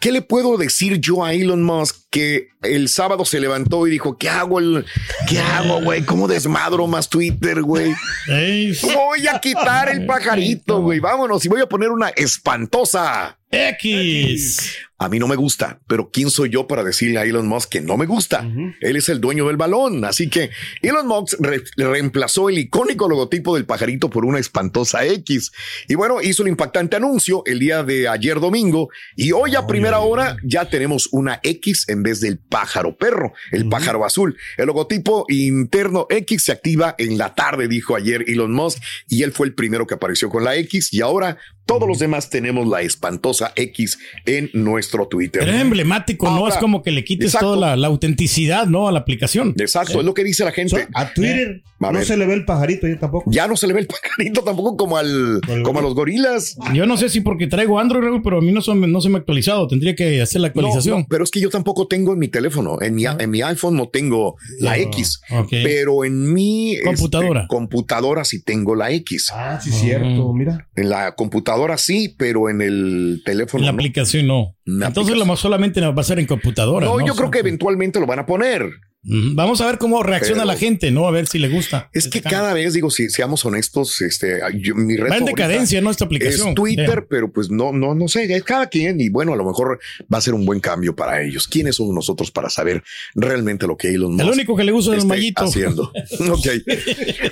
¿Qué 0.01 0.11
le 0.11 0.23
puedo 0.23 0.57
decir 0.57 0.99
yo 0.99 1.23
a 1.23 1.33
Elon 1.33 1.61
Musk 1.61 1.95
que 2.09 2.47
el 2.63 2.89
sábado 2.89 3.23
se 3.23 3.39
levantó 3.39 3.85
y 3.85 3.91
dijo, 3.91 4.17
¿qué 4.17 4.29
hago? 4.29 4.57
El, 4.57 4.83
¿Qué 5.29 5.37
hago, 5.37 5.79
güey? 5.81 6.01
¿Cómo 6.01 6.27
desmadro 6.27 6.87
más 6.87 7.07
Twitter, 7.07 7.61
güey? 7.61 7.93
Ey, 8.27 8.75
Voy 8.81 9.27
a 9.27 9.39
quitar 9.39 9.89
el 9.89 10.07
pajarito, 10.07 10.81
güey. 10.81 10.99
Vámonos 10.99 11.45
y 11.45 11.49
voy 11.49 11.61
a 11.61 11.67
poner 11.67 11.91
una 11.91 12.09
espantosa. 12.09 13.37
X. 13.51 14.75
A 15.01 15.09
mí 15.09 15.17
no 15.17 15.27
me 15.27 15.35
gusta, 15.35 15.79
pero 15.87 16.11
¿quién 16.13 16.29
soy 16.29 16.51
yo 16.51 16.67
para 16.67 16.83
decirle 16.83 17.17
a 17.17 17.23
Elon 17.23 17.47
Musk 17.47 17.69
que 17.69 17.81
no 17.81 17.97
me 17.97 18.05
gusta? 18.05 18.47
Él 18.81 18.95
es 18.95 19.09
el 19.09 19.19
dueño 19.19 19.47
del 19.47 19.57
balón, 19.57 20.05
así 20.05 20.29
que 20.29 20.51
Elon 20.83 21.07
Musk 21.07 21.39
re- 21.39 21.63
reemplazó 21.75 22.49
el 22.49 22.59
icónico 22.59 23.09
logotipo 23.09 23.55
del 23.55 23.65
pajarito 23.65 24.11
por 24.11 24.25
una 24.25 24.37
espantosa 24.37 25.03
X. 25.03 25.51
Y 25.87 25.95
bueno, 25.95 26.21
hizo 26.21 26.43
un 26.43 26.49
impactante 26.49 26.97
anuncio 26.97 27.41
el 27.47 27.57
día 27.57 27.81
de 27.83 28.07
ayer 28.07 28.39
domingo 28.39 28.89
y 29.15 29.31
hoy 29.31 29.55
a 29.55 29.65
primera 29.65 30.01
hora 30.01 30.37
ya 30.43 30.69
tenemos 30.69 31.09
una 31.11 31.39
X 31.41 31.85
en 31.89 32.03
vez 32.03 32.21
del 32.21 32.37
pájaro 32.37 32.95
perro, 32.95 33.33
el 33.51 33.67
pájaro 33.69 34.05
azul. 34.05 34.37
El 34.55 34.67
logotipo 34.67 35.25
interno 35.29 36.05
X 36.11 36.43
se 36.43 36.51
activa 36.51 36.93
en 36.99 37.17
la 37.17 37.33
tarde, 37.33 37.67
dijo 37.67 37.95
ayer 37.95 38.23
Elon 38.27 38.51
Musk, 38.53 38.77
y 39.07 39.23
él 39.23 39.31
fue 39.31 39.47
el 39.47 39.55
primero 39.55 39.87
que 39.87 39.95
apareció 39.95 40.29
con 40.29 40.43
la 40.43 40.55
X 40.57 40.93
y 40.93 41.01
ahora 41.01 41.37
todos 41.65 41.87
los 41.87 41.99
demás 41.99 42.29
tenemos 42.29 42.67
la 42.67 42.81
espantosa 42.81 43.53
X 43.55 43.97
en 44.25 44.49
nuestro 44.53 45.07
Twitter. 45.07 45.47
Es 45.47 45.61
emblemático, 45.61 46.29
¿no? 46.29 46.47
Es 46.47 46.57
como 46.57 46.81
que 46.83 46.91
le 46.91 47.03
quites 47.03 47.27
exacto. 47.27 47.53
toda 47.55 47.69
la, 47.69 47.75
la 47.75 47.87
autenticidad, 47.87 48.65
¿no? 48.67 48.87
A 48.87 48.91
la 48.91 48.99
aplicación. 48.99 49.53
Exacto, 49.57 49.99
es 49.99 50.05
lo 50.05 50.13
que 50.13 50.23
dice 50.23 50.43
la 50.43 50.51
So, 50.51 50.55
gente. 50.55 50.87
a 50.93 51.13
Twitter 51.13 51.63
A 51.79 51.91
no 51.91 52.01
se 52.03 52.15
le 52.17 52.25
ve 52.25 52.33
el 52.33 52.45
pajarito 52.45 52.87
ya 52.87 52.99
tampoco. 52.99 53.31
Ya 53.31 53.47
no 53.47 53.55
se 53.57 53.67
le 53.67 53.73
ve 53.73 53.79
el 53.81 53.87
pajarito 53.87 54.43
tampoco 54.43 54.75
como 54.77 54.97
al 54.97 55.39
como 55.63 55.79
a 55.79 55.81
los 55.81 55.95
gorilas. 55.95 56.57
Yo 56.73 56.85
no 56.85 56.97
sé 56.97 57.09
si 57.09 57.21
porque 57.21 57.47
traigo 57.47 57.79
Android, 57.79 58.21
pero 58.23 58.39
a 58.39 58.41
mí 58.41 58.51
no, 58.51 58.61
son- 58.61 58.91
no 58.91 59.01
se 59.01 59.09
me 59.09 59.15
ha 59.15 59.19
actualizado. 59.19 59.67
Tendría 59.67 59.95
que 59.95 60.21
hacer 60.21 60.41
la 60.41 60.47
actualización. 60.47 60.99
no, 60.99 61.05
pero 61.09 61.23
es 61.23 61.31
que 61.31 61.39
yo 61.39 61.49
tampoco 61.49 61.87
tengo 61.87 62.13
en 62.13 62.19
mi 62.19 62.27
teléfono, 62.27 62.81
en 62.81 62.95
mi, 62.95 63.05
en 63.05 63.29
mi 63.29 63.41
iPhone 63.41 63.75
no 63.77 63.87
tengo 63.89 64.35
la 64.59 64.71
No, 64.77 64.83
X, 64.83 65.21
pero 65.49 66.03
en 66.05 66.33
mi 66.33 66.73
este, 66.73 66.85
Computadora. 66.85 67.45
computadora 67.47 68.25
sí 68.25 68.43
tengo 68.43 68.75
la 68.75 68.91
X. 68.91 69.29
Ah, 69.33 69.59
sí, 69.63 69.71
cierto. 69.71 70.33
Mira. 70.33 70.67
En 70.75 70.89
la 70.89 71.15
computadora 71.15 71.50
sí, 71.77 72.15
pero 72.17 72.49
en 72.49 72.61
el 72.61 73.21
teléfono 73.25 73.61
En 73.61 73.65
la 73.67 73.71
no. 73.71 73.77
aplicación 73.77 74.27
no. 74.27 74.55
Entonces 74.65 74.87
aplicación. 74.89 75.19
lo 75.19 75.25
más 75.25 75.39
solamente 75.39 75.81
va 75.81 76.01
a 76.01 76.03
ser 76.03 76.19
en 76.19 76.25
computadora. 76.27 76.85
No, 76.85 76.99
No, 76.99 77.05
yo 77.05 77.15
creo 77.15 77.31
que 77.31 77.39
eventualmente 77.39 77.99
lo 77.99 78.05
van 78.05 78.19
a 78.19 78.25
poner. 78.25 78.69
Vamos 79.03 79.59
a 79.61 79.65
ver 79.65 79.79
cómo 79.79 80.03
reacciona 80.03 80.43
Pero- 80.43 80.53
la 80.53 80.57
gente, 80.59 80.91
¿no? 80.91 81.07
A 81.07 81.11
ver 81.11 81.25
si 81.25 81.39
le 81.39 81.49
gusta. 81.49 81.89
Es 81.91 82.07
que 82.07 82.21
cada 82.21 82.53
vez, 82.53 82.73
digo, 82.73 82.91
si 82.91 83.09
seamos 83.09 83.43
honestos, 83.45 83.99
este, 84.03 84.39
yo- 84.59 84.75
mi 84.75 84.95
red 84.95 85.09
Va 85.09 85.17
en 85.17 85.25
decadencia, 85.25 85.81
¿no? 85.81 85.89
Esta 85.89 86.05
aplicación. 86.05 86.49
Es 86.49 86.55
Twitter, 86.55 87.07
pero 87.09 87.31
pues 87.31 87.49
no, 87.49 87.71
no, 87.71 87.95
no 87.95 88.07
sé, 88.07 88.31
es 88.31 88.43
cada 88.43 88.67
quien 88.67 89.01
y 89.01 89.09
bueno, 89.09 89.33
a 89.33 89.35
lo 89.35 89.43
mejor 89.43 89.79
va 90.13 90.19
a 90.19 90.21
ser 90.21 90.35
un 90.35 90.45
buen 90.45 90.59
cambio 90.59 90.95
para 90.95 91.23
ellos. 91.23 91.47
¿Quiénes 91.47 91.77
somos 91.77 91.95
nosotros 91.95 92.29
para 92.29 92.49
saber 92.51 92.83
realmente 93.15 93.65
lo 93.65 93.75
que 93.75 93.89
Elon 93.89 94.11
Musk 94.13 94.23
El 94.25 94.29
único 94.33 94.55
que 94.55 94.63
le 94.63 94.71
gusta 94.71 94.95
es 94.95 95.03
mallito. 95.05 95.45
haciendo? 95.45 95.91
ok. 96.29 96.47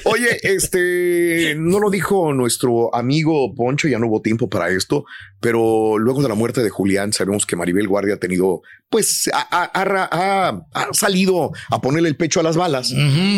Oye, 0.05 0.39
este, 0.41 1.55
no 1.57 1.79
lo 1.79 1.91
dijo 1.91 2.33
nuestro 2.33 2.93
amigo 2.95 3.53
Poncho, 3.53 3.87
ya 3.87 3.99
no 3.99 4.07
hubo 4.07 4.21
tiempo 4.23 4.49
para 4.49 4.69
esto, 4.69 5.05
pero 5.39 5.97
luego 5.97 6.21
de 6.21 6.29
la 6.29 6.35
muerte 6.35 6.61
de 6.61 6.69
Julián 6.69 7.13
sabemos 7.13 7.45
que 7.45 7.55
Maribel 7.55 7.87
Guardia 7.87 8.15
ha 8.15 8.17
tenido, 8.17 8.61
pues, 8.89 9.29
ha, 9.33 9.47
ha- 9.49 9.71
ha- 9.73 10.09
ha- 10.11 10.65
ha 10.73 10.93
salido 10.93 11.51
a 11.69 11.81
ponerle 11.81 12.09
el 12.09 12.15
pecho 12.17 12.39
a 12.39 12.43
las 12.43 12.57
balas. 12.57 12.91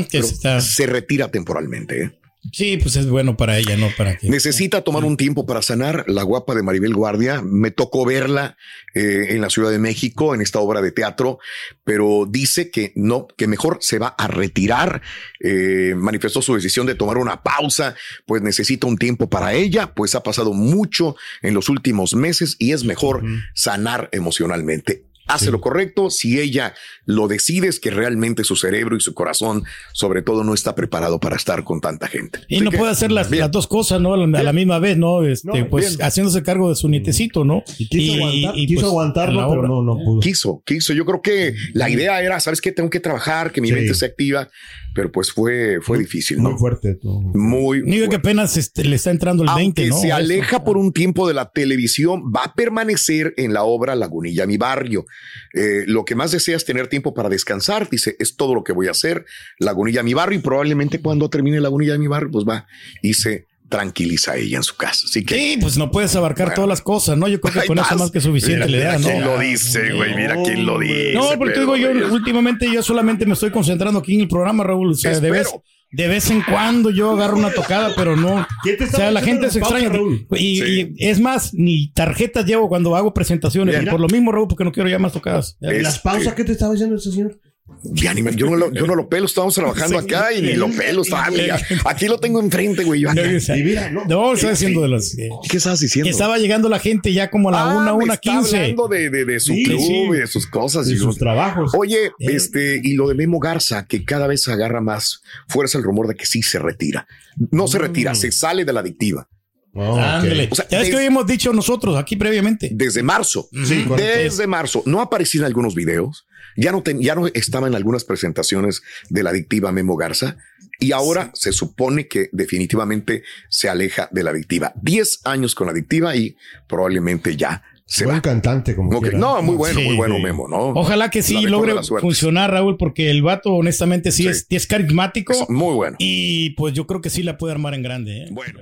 Que 0.09 0.19
pero 0.19 0.27
se 0.61 0.85
retira 0.87 1.29
temporalmente. 1.29 2.01
¿eh? 2.03 2.11
Sí, 2.51 2.77
pues 2.77 2.95
es 2.95 3.07
bueno 3.07 3.37
para 3.37 3.59
ella, 3.59 3.77
¿no? 3.77 3.89
Para 3.95 4.17
que. 4.17 4.27
Necesita 4.27 4.81
tomar 4.81 5.03
un 5.03 5.15
tiempo 5.15 5.45
para 5.45 5.61
sanar 5.61 6.05
la 6.07 6.23
guapa 6.23 6.55
de 6.55 6.63
Maribel 6.63 6.95
Guardia. 6.95 7.43
Me 7.43 7.69
tocó 7.69 8.03
verla 8.03 8.57
eh, 8.95 9.27
en 9.29 9.41
la 9.41 9.49
Ciudad 9.51 9.69
de 9.69 9.77
México 9.77 10.33
en 10.33 10.41
esta 10.41 10.59
obra 10.59 10.81
de 10.81 10.91
teatro, 10.91 11.37
pero 11.83 12.25
dice 12.27 12.71
que 12.71 12.93
no, 12.95 13.27
que 13.37 13.45
mejor 13.45 13.77
se 13.81 13.99
va 13.99 14.15
a 14.17 14.27
retirar. 14.27 15.03
Eh, 15.39 15.93
manifestó 15.95 16.41
su 16.41 16.55
decisión 16.55 16.87
de 16.87 16.95
tomar 16.95 17.19
una 17.19 17.43
pausa, 17.43 17.95
pues 18.25 18.41
necesita 18.41 18.87
un 18.87 18.97
tiempo 18.97 19.29
para 19.29 19.53
ella, 19.53 19.93
pues 19.93 20.15
ha 20.15 20.23
pasado 20.23 20.53
mucho 20.53 21.15
en 21.43 21.53
los 21.53 21.69
últimos 21.69 22.15
meses 22.15 22.55
y 22.57 22.71
es 22.71 22.83
mejor 22.83 23.23
sanar 23.53 24.09
emocionalmente. 24.11 25.10
Hace 25.27 25.51
lo 25.51 25.61
correcto 25.61 26.09
si 26.09 26.39
ella 26.39 26.73
lo 27.05 27.27
decide, 27.27 27.67
es 27.67 27.79
que 27.79 27.89
realmente 27.91 28.43
su 28.43 28.55
cerebro 28.55 28.97
y 28.97 28.99
su 29.01 29.13
corazón, 29.13 29.63
sobre 29.93 30.21
todo, 30.21 30.43
no 30.43 30.53
está 30.53 30.75
preparado 30.75 31.19
para 31.19 31.35
estar 31.35 31.63
con 31.63 31.79
tanta 31.79 32.07
gente. 32.07 32.39
Y 32.47 32.55
Así 32.55 32.63
no 32.65 32.71
que, 32.71 32.77
puede 32.77 32.91
hacer 32.91 33.11
las, 33.11 33.29
dos 33.51 33.67
cosas, 33.67 34.01
¿no? 34.01 34.13
A 34.13 34.17
la, 34.17 34.39
a 34.39 34.43
la 34.43 34.53
misma 34.53 34.79
vez, 34.79 34.97
¿no? 34.97 35.23
Este, 35.23 35.47
No, 35.47 35.69
pues 35.69 35.95
bien. 35.97 36.05
haciéndose 36.07 36.43
cargo 36.43 36.69
de 36.69 36.75
su 36.75 36.89
nietecito, 36.89 37.45
¿no? 37.45 37.63
Y 37.77 37.87
quiso 37.87 38.13
aguantar, 38.15 38.53
quiso 38.55 38.73
pues, 38.81 38.85
aguantarlo, 38.85 39.49
pero 39.49 39.67
no, 39.67 39.81
no 39.83 39.97
pudo. 40.03 40.19
quiso, 40.19 40.61
quiso. 40.65 40.93
Yo 40.93 41.05
creo 41.05 41.21
que 41.21 41.55
la 41.73 41.89
idea 41.89 42.21
era, 42.21 42.39
sabes 42.39 42.59
que 42.61 42.71
tengo 42.71 42.89
que 42.89 42.99
trabajar, 42.99 43.51
que 43.51 43.61
mi 43.61 43.69
Sí. 43.69 43.73
mente 43.73 43.93
se 43.93 44.05
activa, 44.05 44.49
pero 44.93 45.11
pues 45.11 45.31
fue, 45.31 45.79
fue 45.81 45.97
difícil, 45.99 46.39
Muy 46.39 46.51
¿no? 46.53 46.57
fuerte. 46.57 46.95
todo. 46.95 47.19
Muy 47.21 47.81
Digo 47.81 48.09
que 48.09 48.17
apenas 48.17 48.57
este, 48.57 48.83
le 48.83 48.95
está 48.95 49.11
entrando 49.11 49.43
el 49.43 49.49
20, 49.55 49.81
Aunque 49.81 49.87
¿no? 49.89 49.97
se 50.01 50.07
Eso. 50.07 50.15
aleja 50.15 50.63
por 50.63 50.77
un 50.77 50.91
tiempo 50.93 51.27
de 51.27 51.33
la 51.33 51.51
televisión, 51.51 52.31
va 52.35 52.43
a 52.45 52.53
permanecer 52.53 53.33
en 53.37 53.53
la 53.53 53.63
obra 53.63 53.95
Lagunilla, 53.95 54.45
mi 54.45 54.57
barrio. 54.57 55.05
Eh, 55.53 55.83
lo 55.87 56.05
que 56.05 56.15
más 56.15 56.31
desea 56.31 56.55
es 56.57 56.65
tener 56.65 56.87
tiempo 56.87 57.13
para 57.13 57.29
descansar. 57.29 57.89
Dice, 57.89 58.15
es 58.19 58.35
todo 58.35 58.53
lo 58.55 58.63
que 58.63 58.73
voy 58.73 58.87
a 58.87 58.91
hacer. 58.91 59.25
Lagunilla, 59.59 60.03
mi 60.03 60.13
barrio. 60.13 60.39
Y 60.39 60.41
probablemente 60.41 61.01
cuando 61.01 61.29
termine 61.29 61.59
Lagunilla, 61.61 61.97
mi 61.97 62.07
barrio, 62.07 62.31
pues 62.31 62.45
va 62.47 62.65
y 63.01 63.13
se 63.13 63.47
tranquiliza 63.71 64.33
a 64.33 64.37
ella 64.37 64.57
en 64.57 64.63
su 64.63 64.75
casa. 64.75 65.05
Así 65.05 65.23
que. 65.25 65.33
Sí, 65.35 65.57
pues 65.59 65.77
no 65.77 65.89
puedes 65.89 66.15
abarcar 66.15 66.53
todas 66.53 66.67
las 66.67 66.81
cosas, 66.81 67.17
¿no? 67.17 67.27
Yo 67.27 67.41
creo 67.41 67.61
que 67.61 67.67
con 67.67 67.79
eso 67.79 67.95
más 67.97 68.11
que 68.11 68.19
suficiente 68.21 68.67
Mira, 68.67 68.77
le 68.77 68.83
da, 68.83 68.97
mira 68.99 68.99
¿no? 68.99 69.07
quién 69.15 69.25
lo 69.25 69.39
dice, 69.39 69.93
güey. 69.93 70.15
Mira 70.15 70.35
quién 70.43 70.65
lo 70.65 70.77
dice. 70.77 71.13
No, 71.13 71.29
porque 71.39 71.53
te 71.55 71.59
digo, 71.61 71.75
yo 71.77 71.89
últimamente 72.13 72.71
yo 72.71 72.83
solamente 72.83 73.25
me 73.25 73.33
estoy 73.33 73.49
concentrando 73.49 73.99
aquí 73.99 74.13
en 74.13 74.21
el 74.21 74.27
programa, 74.27 74.63
Raúl. 74.63 74.91
O 74.91 74.93
sea, 74.93 75.19
de 75.19 75.31
vez, 75.31 75.47
de 75.91 76.07
vez 76.07 76.29
en 76.29 76.41
cuando 76.43 76.89
yo 76.89 77.11
agarro 77.11 77.37
una 77.37 77.51
tocada, 77.51 77.93
pero 77.95 78.15
no. 78.15 78.45
¿Quién 78.61 78.77
te 78.77 78.83
O 78.83 78.87
sea, 78.87 79.09
la 79.09 79.21
gente 79.21 79.49
se 79.49 79.59
extraña. 79.59 79.89
Raúl? 79.89 80.27
Y, 80.37 80.57
Sí. 80.61 80.93
y 80.97 81.07
es 81.07 81.19
más, 81.19 81.53
ni 81.53 81.91
tarjetas 81.93 82.45
llevo 82.45 82.67
cuando 82.69 82.95
hago 82.95 83.13
presentaciones. 83.13 83.79
Mira. 83.79 83.91
Por 83.91 84.01
lo 84.01 84.07
mismo, 84.09 84.31
Raúl, 84.31 84.47
porque 84.49 84.63
no 84.65 84.71
quiero 84.71 84.89
ya 84.89 84.99
más 84.99 85.13
tocadas. 85.13 85.57
Ya. 85.61 85.71
Las 85.71 85.97
pausas 85.99 86.33
que 86.33 86.43
te 86.43 86.51
estaba 86.51 86.73
diciendo 86.73 86.97
ese 86.97 87.11
señor. 87.11 87.39
Ya 87.83 88.13
ni 88.13 88.21
me- 88.21 88.35
yo, 88.35 88.47
no 88.49 88.55
lo, 88.55 88.71
yo 88.71 88.85
no 88.85 88.95
lo 88.95 89.09
pelo, 89.09 89.25
estamos 89.25 89.55
trabajando 89.55 89.99
Sí. 89.99 90.05
acá 90.05 90.31
y 90.33 90.41
ni 90.41 90.53
lo 90.53 90.69
pelo. 90.69 91.01
Está, 91.01 91.29
ya. 91.31 91.59
Aquí 91.85 92.07
lo 92.07 92.19
tengo 92.19 92.39
enfrente, 92.39 92.83
güey. 92.83 93.01
yo. 93.01 93.13
No, 93.13 93.21
o 93.21 93.39
sea, 93.39 93.57
Y 93.57 93.63
mira, 93.63 93.89
no. 93.89 94.05
no, 94.05 94.33
estoy 94.33 94.49
haciendo 94.51 94.81
de 94.81 94.87
los. 94.89 95.17
eh, 95.17 95.29
¿Qué 95.49 95.57
estabas 95.57 95.79
diciendo? 95.79 96.05
que 96.05 96.11
estaba 96.11 96.37
llegando 96.37 96.69
la 96.69 96.79
gente 96.79 97.11
ya 97.13 97.29
como 97.29 97.49
a 97.49 97.51
la 97.53 97.61
Ah, 97.71 97.77
una, 97.77 97.93
una 97.93 98.17
quince. 98.17 98.57
hablando 98.57 98.87
de, 98.87 99.09
de, 99.09 99.25
de 99.25 99.39
su 99.39 99.53
Sí, 99.53 99.63
club 99.63 99.79
sí. 99.79 99.93
y 99.93 100.11
de 100.11 100.27
sus 100.27 100.45
cosas. 100.47 100.87
De 100.87 100.93
y 100.93 100.97
sus 100.97 101.15
yo- 101.15 101.19
trabajos. 101.19 101.71
Oye, 101.75 102.11
este, 102.19 102.79
y 102.83 102.93
lo 102.93 103.07
de 103.07 103.15
Memo 103.15 103.39
Garza, 103.39 103.85
que 103.87 104.03
cada 104.05 104.27
vez 104.27 104.47
agarra 104.47 104.81
más 104.81 105.21
fuerza 105.47 105.77
el 105.77 105.83
rumor 105.83 106.07
de 106.07 106.15
que 106.15 106.25
sí 106.25 106.41
se 106.43 106.59
retira. 106.59 107.07
No 107.51 107.67
se 107.67 107.79
retira, 107.79 108.13
se 108.15 108.31
sale 108.31 108.63
de 108.65 108.73
la 108.73 108.81
adictiva. 108.81 109.27
Oh, 109.73 109.93
ok. 109.93 109.99
Ándale. 109.99 110.49
O 110.51 110.55
sea, 110.55 110.67
ya 110.69 110.79
ves 110.79 110.89
que 110.89 110.97
hoy 110.97 111.05
hemos 111.05 111.25
dicho 111.25 111.53
nosotros 111.53 111.95
aquí 111.97 112.17
previamente. 112.17 112.69
Desde 112.73 113.01
marzo. 113.03 113.47
Sí. 113.65 113.85
Desde 113.95 114.45
marzo. 114.45 114.83
No 114.85 114.99
aparecía 115.01 115.39
en 115.41 115.45
algunos 115.45 115.73
videos. 115.75 116.25
Ya 116.55 116.71
no, 116.71 116.83
ya 116.83 117.15
no 117.15 117.27
estaba 117.27 117.67
en 117.67 117.75
algunas 117.75 118.03
presentaciones 118.03 118.81
de 119.09 119.23
la 119.23 119.29
adictiva 119.31 119.71
Memo 119.71 119.95
Garza. 119.95 120.37
Y 120.79 120.93
ahora 120.93 121.29
se 121.35 121.51
supone 121.51 122.07
que 122.07 122.29
definitivamente 122.31 123.23
se 123.49 123.69
aleja 123.69 124.09
de 124.11 124.23
la 124.23 124.31
adictiva. 124.31 124.73
10 124.81 125.21
años 125.25 125.53
con 125.53 125.67
la 125.67 125.73
adictiva 125.73 126.15
y 126.15 126.35
probablemente 126.67 127.35
ya 127.37 127.63
se 127.85 128.05
Buen 128.05 128.17
va. 128.17 128.21
cantante, 128.21 128.73
como. 128.73 128.89
No, 129.01 129.41
muy 129.41 129.55
bueno, 129.55 129.79
Sí, 129.79 129.85
muy 129.85 129.95
bueno 129.97 130.15
sí. 130.15 130.23
Memo, 130.23 130.47
¿no? 130.47 130.69
Ojalá 130.69 131.09
que 131.09 131.21
sí 131.21 131.41
logre 131.41 131.73
funcionar, 131.99 132.49
Raúl, 132.49 132.77
porque 132.77 133.11
el 133.11 133.21
vato, 133.21 133.51
honestamente, 133.53 134.11
sí, 134.13 134.23
Sí. 134.23 134.29
Es, 134.29 134.47
es 134.49 134.65
carismático. 134.65 135.33
Es 135.33 135.49
muy 135.49 135.75
bueno. 135.75 135.97
Y 135.99 136.51
pues 136.51 136.73
yo 136.73 136.87
creo 136.87 137.01
que 137.01 137.09
sí 137.09 137.21
la 137.21 137.37
puede 137.37 137.51
armar 137.53 137.73
en 137.73 137.83
grande. 137.83 138.23
¿eh? 138.23 138.27
Bueno. 138.31 138.61